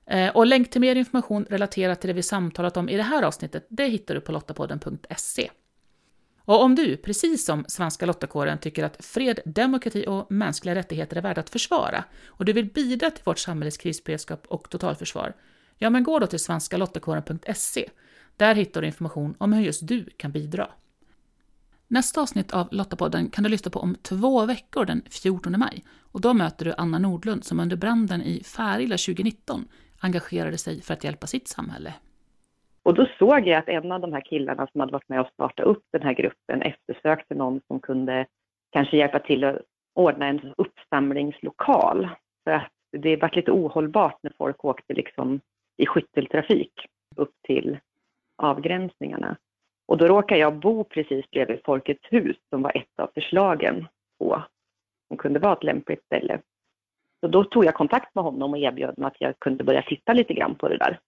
Eh, 0.10 0.30
och 0.30 0.46
länk 0.46 0.70
till 0.70 0.82
mer 0.82 0.96
information 0.96 1.46
relaterat 1.50 2.02
till 2.02 2.08
det 2.08 2.14
vi 2.14 2.24
samtalat 2.24 2.78
om 2.78 2.90
i 2.90 2.98
det 2.98 3.04
här 3.04 3.24
avsnittet, 3.24 3.68
det 3.70 3.86
hittar 3.86 4.16
du 4.16 4.22
på 4.22 4.32
lottapodden.se. 4.32 5.50
Och 6.40 6.64
om 6.64 6.76
du, 6.76 6.98
precis 6.98 7.46
som 7.46 7.66
Svenska 7.68 8.06
Lottakåren, 8.06 8.58
tycker 8.58 8.84
att 8.84 9.06
fred, 9.06 9.40
demokrati 9.46 10.06
och 10.08 10.32
mänskliga 10.32 10.76
rättigheter 10.76 11.18
är 11.18 11.22
värda 11.22 11.42
att 11.42 11.50
försvara 11.50 12.04
och 12.26 12.46
du 12.46 12.54
vill 12.54 12.66
bidra 12.66 13.12
till 13.12 13.24
vårt 13.24 13.40
samhälles 13.40 13.78
krisberedskap 13.78 14.46
och 14.48 14.70
totalförsvar, 14.70 15.34
ja 15.78 15.90
men 15.90 16.04
gå 16.04 16.20
då 16.20 16.28
till 16.28 16.40
svenskalottakåren.se. 16.40 17.90
Där 18.38 18.56
hittar 18.56 18.82
du 18.82 18.88
information 18.88 19.36
om 19.38 19.54
hur 19.54 19.64
just 19.64 19.88
du 19.88 20.06
kan 20.18 20.32
bidra. 20.32 20.68
Nästa 21.88 22.22
avsnitt 22.22 22.52
av 22.52 22.68
Lottapodden 22.72 23.30
kan 23.30 23.44
du 23.44 23.50
lyssna 23.50 23.72
på 23.72 23.80
om 23.80 23.96
två 24.02 24.46
veckor 24.46 24.86
den 24.86 25.02
14 25.10 25.60
maj. 25.60 25.86
Och 26.12 26.22
då 26.22 26.34
möter 26.34 26.66
du 26.66 26.74
Anna 26.78 27.00
Nordlund 27.00 27.46
som 27.46 27.60
under 27.60 27.76
branden 27.76 28.22
i 28.22 28.44
Färila 28.44 28.98
2019 28.98 29.68
engagerade 30.02 30.58
sig 30.58 30.82
för 30.82 30.94
att 30.94 31.04
hjälpa 31.04 31.28
sitt 31.28 31.48
samhälle. 31.48 31.94
Och 32.84 32.94
då 32.94 33.08
såg 33.20 33.48
jag 33.48 33.60
att 33.60 33.70
en 33.70 33.92
av 33.92 34.02
de 34.02 34.14
här 34.14 34.22
killarna 34.22 34.68
som 34.72 34.82
hade 34.82 34.94
varit 34.94 35.10
med 35.10 35.22
och 35.22 35.30
startat 35.34 35.66
upp 35.66 35.84
den 35.92 36.02
här 36.02 36.14
gruppen 36.14 36.62
eftersökte 36.62 37.36
någon 37.36 37.62
som 37.68 37.80
kunde 37.80 38.26
kanske 38.72 38.98
hjälpa 38.98 39.20
till 39.20 39.44
att 39.44 39.62
ordna 39.96 40.28
en 40.28 40.54
uppsamlingslokal. 40.58 42.10
För 42.44 42.52
att 42.52 42.72
det 42.92 43.16
varit 43.16 43.36
lite 43.36 43.52
ohållbart 43.52 44.18
när 44.22 44.34
folk 44.38 44.66
åkte 44.66 44.94
liksom 44.94 45.42
i 45.78 45.86
skytteltrafik 45.86 46.74
upp 47.16 47.34
till 47.48 47.78
avgränsningarna. 48.38 49.38
Och 49.86 49.98
då 49.98 50.08
råkade 50.08 50.42
jag 50.42 50.60
bo 50.60 50.84
precis 50.84 51.30
bredvid 51.32 51.62
Folkets 51.66 52.04
hus 52.12 52.38
som 52.50 52.62
var 52.62 52.78
ett 52.78 53.00
av 53.00 53.12
förslagen 53.14 53.88
på 54.20 54.44
som 55.08 55.18
kunde 55.18 55.40
vara 55.40 55.54
ett 55.54 55.64
lämpligt 55.64 56.06
ställe. 56.06 56.40
Så 57.22 57.28
då 57.28 57.44
tog 57.44 57.66
jag 57.66 57.74
kontakt 57.74 58.16
med 58.16 58.24
honom 58.24 58.54
och 58.54 58.58
erbjöd 58.58 58.98
mig 58.98 59.08
att 59.08 59.22
jag 59.22 59.40
kunde 59.40 59.64
börja 59.64 59.82
titta 59.82 60.14
lite 60.14 60.34
grann 60.34 60.56
på 60.56 60.70
det 60.70 60.78
där. 60.78 61.00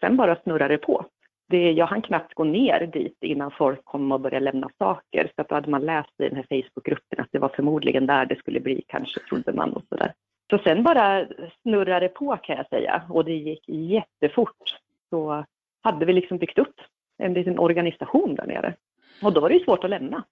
Sen 0.00 0.16
bara 0.16 0.36
snurrade 0.36 0.74
det 0.74 0.78
på. 0.78 1.04
Det, 1.48 1.72
jag 1.72 1.86
hann 1.86 2.02
knappt 2.02 2.34
gå 2.34 2.44
ner 2.44 2.86
dit 2.86 3.16
innan 3.20 3.50
folk 3.50 3.84
kom 3.84 4.12
och 4.12 4.20
började 4.20 4.44
lämna 4.44 4.70
saker. 4.78 5.32
Så 5.34 5.42
att 5.42 5.48
då 5.48 5.54
hade 5.54 5.70
man 5.70 5.86
läst 5.86 6.10
i 6.18 6.28
den 6.28 6.36
här 6.36 6.46
Facebookgruppen 6.48 7.20
att 7.20 7.28
det 7.32 7.38
var 7.38 7.48
förmodligen 7.48 8.06
där 8.06 8.26
det 8.26 8.38
skulle 8.38 8.60
bli 8.60 8.82
kanske, 8.86 9.20
trodde 9.20 9.52
man 9.52 9.72
och 9.72 9.82
sådär. 9.88 10.12
Så 10.50 10.58
sen 10.58 10.82
bara 10.82 11.26
snurrade 11.62 12.00
det 12.00 12.08
på 12.08 12.36
kan 12.36 12.56
jag 12.56 12.68
säga 12.68 13.02
och 13.08 13.24
det 13.24 13.34
gick 13.34 13.68
jättefort. 13.68 14.78
Så 15.10 15.44
hade 15.82 16.06
vi 16.06 16.12
liksom 16.12 16.38
byggt 16.38 16.58
upp 16.58 16.74
en 17.18 17.34
liten 17.34 17.58
organisation 17.58 18.34
där 18.34 18.46
nere. 18.46 18.74
Och 19.22 19.32
då 19.32 19.40
var 19.40 19.48
det 19.48 19.54
ju 19.54 19.64
svårt 19.64 19.84
att 19.84 19.90
lämna. 19.90 20.24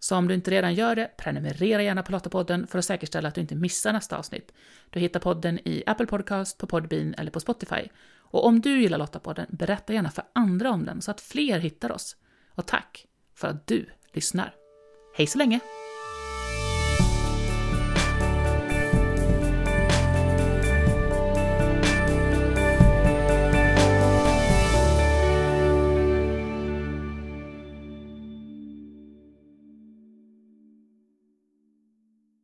Så 0.00 0.16
om 0.16 0.28
du 0.28 0.34
inte 0.34 0.50
redan 0.50 0.74
gör 0.74 0.96
det, 0.96 1.10
prenumerera 1.16 1.82
gärna 1.82 2.02
på 2.02 2.12
Lottapodden 2.12 2.66
för 2.66 2.78
att 2.78 2.84
säkerställa 2.84 3.28
att 3.28 3.34
du 3.34 3.40
inte 3.40 3.54
missar 3.54 3.92
nästa 3.92 4.18
avsnitt. 4.18 4.52
Du 4.90 5.00
hittar 5.00 5.20
podden 5.20 5.58
i 5.68 5.82
Apple 5.86 6.06
Podcast, 6.06 6.58
på 6.58 6.66
Podbean 6.66 7.14
eller 7.18 7.30
på 7.30 7.40
Spotify. 7.40 7.88
Och 8.18 8.46
om 8.46 8.60
du 8.60 8.80
gillar 8.80 8.98
Lottapodden, 8.98 9.46
berätta 9.50 9.92
gärna 9.92 10.10
för 10.10 10.24
andra 10.32 10.70
om 10.70 10.84
den 10.84 11.02
så 11.02 11.10
att 11.10 11.20
fler 11.20 11.58
hittar 11.58 11.92
oss. 11.92 12.16
Och 12.54 12.66
tack 12.66 13.06
för 13.34 13.48
att 13.48 13.66
du 13.66 13.86
lyssnar. 14.12 14.54
Hej 15.16 15.26
så 15.26 15.38
länge! 15.38 15.60